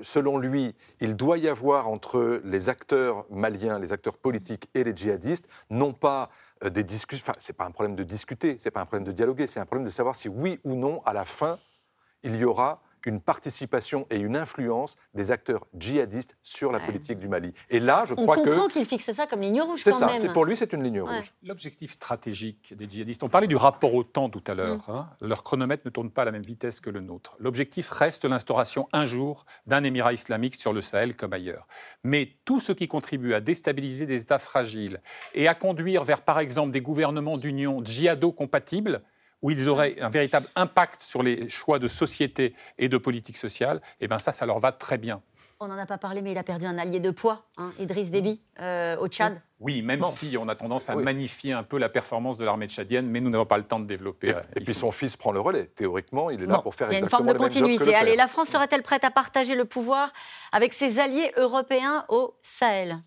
[0.00, 4.94] Selon lui, il doit y avoir entre les acteurs maliens, les acteurs politiques et les
[4.94, 6.30] djihadistes, non pas
[6.62, 8.86] euh, des discussions, enfin, ce n'est pas un problème de discuter, ce n'est pas un
[8.86, 11.58] problème de dialoguer, c'est un problème de savoir si oui ou non, à la fin,
[12.22, 17.28] il y aura une participation et une influence des acteurs djihadistes sur la politique du
[17.28, 17.52] Mali.
[17.70, 18.40] Et là, je crois que...
[18.40, 21.00] On comprend qu'il fixe ça comme ligne rouge C'est ça, pour lui, c'est une ligne
[21.00, 21.32] rouge.
[21.42, 24.92] L'objectif stratégique des djihadistes, on parlait du rapport au temps tout à l'heure, mm.
[24.92, 25.08] hein.
[25.20, 27.36] leur chronomètre ne tourne pas à la même vitesse que le nôtre.
[27.38, 31.66] L'objectif reste l'instauration un jour d'un émirat islamique sur le Sahel comme ailleurs.
[32.04, 35.00] Mais tout ce qui contribue à déstabiliser des États fragiles
[35.34, 39.02] et à conduire vers, par exemple, des gouvernements d'union djihado-compatibles,
[39.42, 43.80] où ils auraient un véritable impact sur les choix de société et de politique sociale,
[44.00, 45.20] et eh bien ça, ça leur va très bien.
[45.60, 48.10] On n'en a pas parlé, mais il a perdu un allié de poids, hein, Idriss
[48.10, 49.40] Déby, euh, au Tchad.
[49.60, 53.06] Oui, même si on a tendance à magnifier un peu la performance de l'armée tchadienne,
[53.06, 54.30] mais nous n'avons pas le temps de développer.
[54.30, 55.66] Et, euh, et puis son fils prend le relais.
[55.66, 57.78] Théoriquement, il est là pour faire exactement le même job Il y a une forme
[57.78, 57.94] de continuité.
[57.94, 60.12] Allez, la France serait-elle prête à partager le pouvoir
[60.50, 63.00] avec ses alliés européens au Sahel?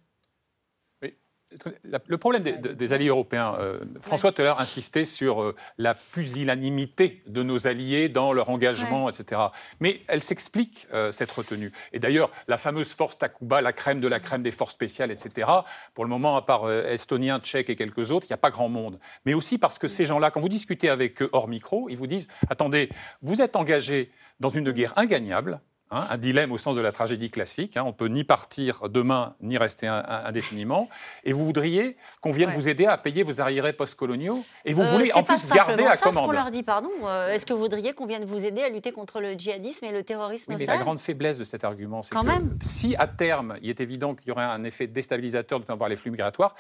[2.08, 7.68] Le problème des, alliés européens, euh, François tout insistait sur euh, la pusillanimité de nos
[7.68, 9.42] alliés dans leur engagement, etc.
[9.80, 11.72] Mais elle s'explique, euh, cette retenue.
[11.94, 15.50] Et d'ailleurs, la fameuse force Takuba, la crème de la crème des forces spéciales, etc.,
[15.94, 18.70] pour le moment, à part Estoniens, Tchèques et quelques autres, il n'y a pas grand
[18.70, 19.00] monde.
[19.26, 22.08] Mais aussi parce que ces gens-là, quand vous discutez avec eux hors micro, ils vous
[22.08, 22.90] disent, attendez,
[23.22, 27.30] vous êtes engagés dans une guerre ingagnable, Hein, un dilemme au sens de la tragédie
[27.30, 27.78] classique.
[27.78, 27.84] Hein.
[27.86, 30.90] on peut ni partir demain, ni rester indéfiniment.
[31.24, 34.92] Et vous voudriez qu'on vienne vous aider à payer vos arriérés post-coloniaux Et vous euh,
[34.92, 36.14] voulez en plus garder la commande.
[36.14, 36.90] C'est ce qu'on leur dit, pardon.
[37.04, 39.92] Euh, est-ce que vous voudriez qu'on vienne vous aider à lutter contre le djihadisme et
[39.92, 42.58] le terrorisme oui, mais La grande faiblesse de cet argument, c'est que même.
[42.64, 45.96] si à terme, il est évident qu'il y aurait un effet déstabilisateur, notamment par les
[45.96, 46.56] flux migratoires,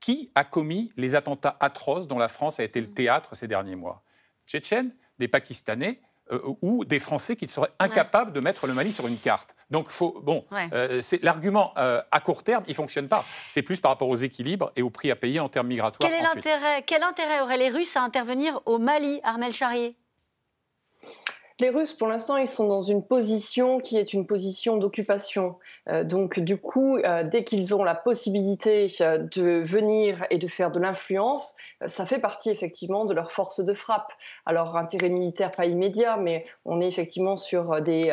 [0.00, 3.76] qui a commis les attentats atroces dont la France a été le théâtre ces derniers
[3.76, 4.02] mois?
[4.46, 6.00] Tchétchènes, des Pakistanais
[6.32, 9.54] euh, ou des Français qui seraient incapables de mettre le Mali sur une carte.
[9.70, 13.24] Donc, faut, bon, euh, c'est l'argument euh, à court terme, il fonctionne pas.
[13.46, 16.10] C'est plus par rapport aux équilibres et au prix à payer en termes migratoires.
[16.10, 19.96] Quel, est l'intérêt, quel intérêt auraient les Russes à intervenir au Mali, Armel Charrier?
[21.62, 25.54] Les Russes, pour l'instant, ils sont dans une position qui est une position d'occupation.
[25.88, 30.48] Euh, donc, du coup, euh, dès qu'ils ont la possibilité euh, de venir et de
[30.48, 31.54] faire de l'influence,
[31.86, 34.10] ça fait partie effectivement de leur force de frappe.
[34.44, 38.12] Alors, intérêt militaire pas immédiat, mais on est effectivement sur des.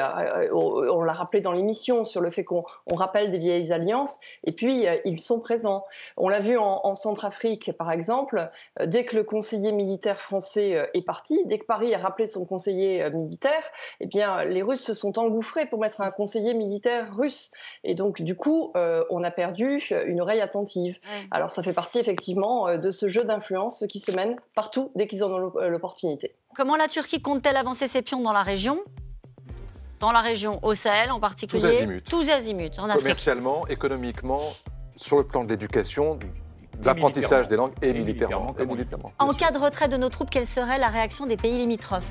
[0.51, 4.85] on l'a rappelé dans l'émission, sur le fait qu'on rappelle des vieilles alliances, et puis
[5.05, 5.85] ils sont présents.
[6.17, 8.47] On l'a vu en, en Centrafrique, par exemple,
[8.83, 13.07] dès que le conseiller militaire français est parti, dès que Paris a rappelé son conseiller
[13.11, 13.38] militaire,
[13.99, 17.51] eh bien, les Russes se sont engouffrés pour mettre un conseiller militaire russe.
[17.83, 20.97] Et donc, du coup, euh, on a perdu une oreille attentive.
[21.31, 25.07] Alors, ça fait partie effectivement euh, de ce jeu d'influence qui se mène partout dès
[25.07, 26.35] qu'ils en ont euh, l'opportunité.
[26.55, 28.79] Comment la Turquie compte-t-elle avancer ses pions dans la région?
[29.99, 32.01] Dans la région, au Sahel en particulier Tous azimuts.
[32.01, 34.41] Tous azimuts, en Commercialement, économiquement,
[34.95, 38.47] sur le plan de l'éducation, de l'apprentissage des langues et, militairement.
[39.19, 42.05] En cas de retrait de nos troupes, quelle serait la réaction des pays limitrophes?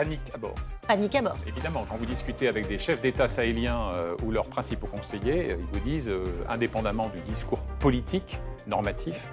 [0.00, 0.54] Panique à bord.
[0.88, 1.36] Panique à bord.
[1.46, 5.56] Évidemment, quand vous discutez avec des chefs d'État sahéliens euh, ou leurs principaux conseillers, euh,
[5.58, 9.28] ils vous disent, euh, indépendamment du discours politique, normatif,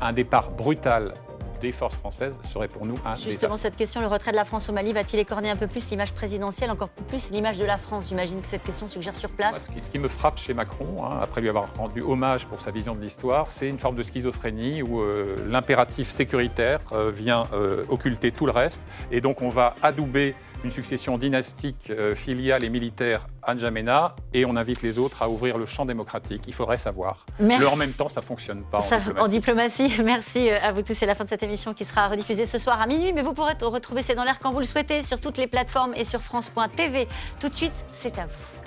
[0.00, 1.14] un départ brutal
[1.60, 4.68] des forces françaises serait pour nous un Justement, cette question, le retrait de la France
[4.68, 8.08] au Mali, va-t-il écorner un peu plus l'image présidentielle, encore plus l'image de la France?
[8.08, 9.70] J'imagine que cette question suggère sur place.
[9.80, 12.94] ce, qui, me frappe chez Macron, hein, après lui avoir rendu hommage pour sa vision
[12.94, 18.32] de l'histoire, c'est une forme de schizophrénie où euh, l'impératif sécuritaire euh, vient euh, occulter
[18.32, 18.80] tout le reste.
[19.10, 20.34] Et donc on va adouber
[20.64, 25.28] une succession dynastique, euh, filiale et militaire à N'Djamena, et on invite les autres à
[25.28, 26.42] ouvrir le champ démocratique.
[26.46, 27.24] Il faudrait savoir.
[27.38, 28.80] Le en même temps, ça ne fonctionne pas
[29.18, 29.92] en, diplomatie.
[30.04, 30.94] Merci euh, à vous tous.
[30.94, 33.32] C'est la fin de cette émission qui sera rediffusée ce soir à minuit, mais vous
[33.32, 36.20] pourrez retrouver C'est dans l'air quand vous le souhaitez sur toutes les plateformes et sur
[36.20, 37.08] France.tv.
[37.40, 38.57] Tout de suite, c'est à vous.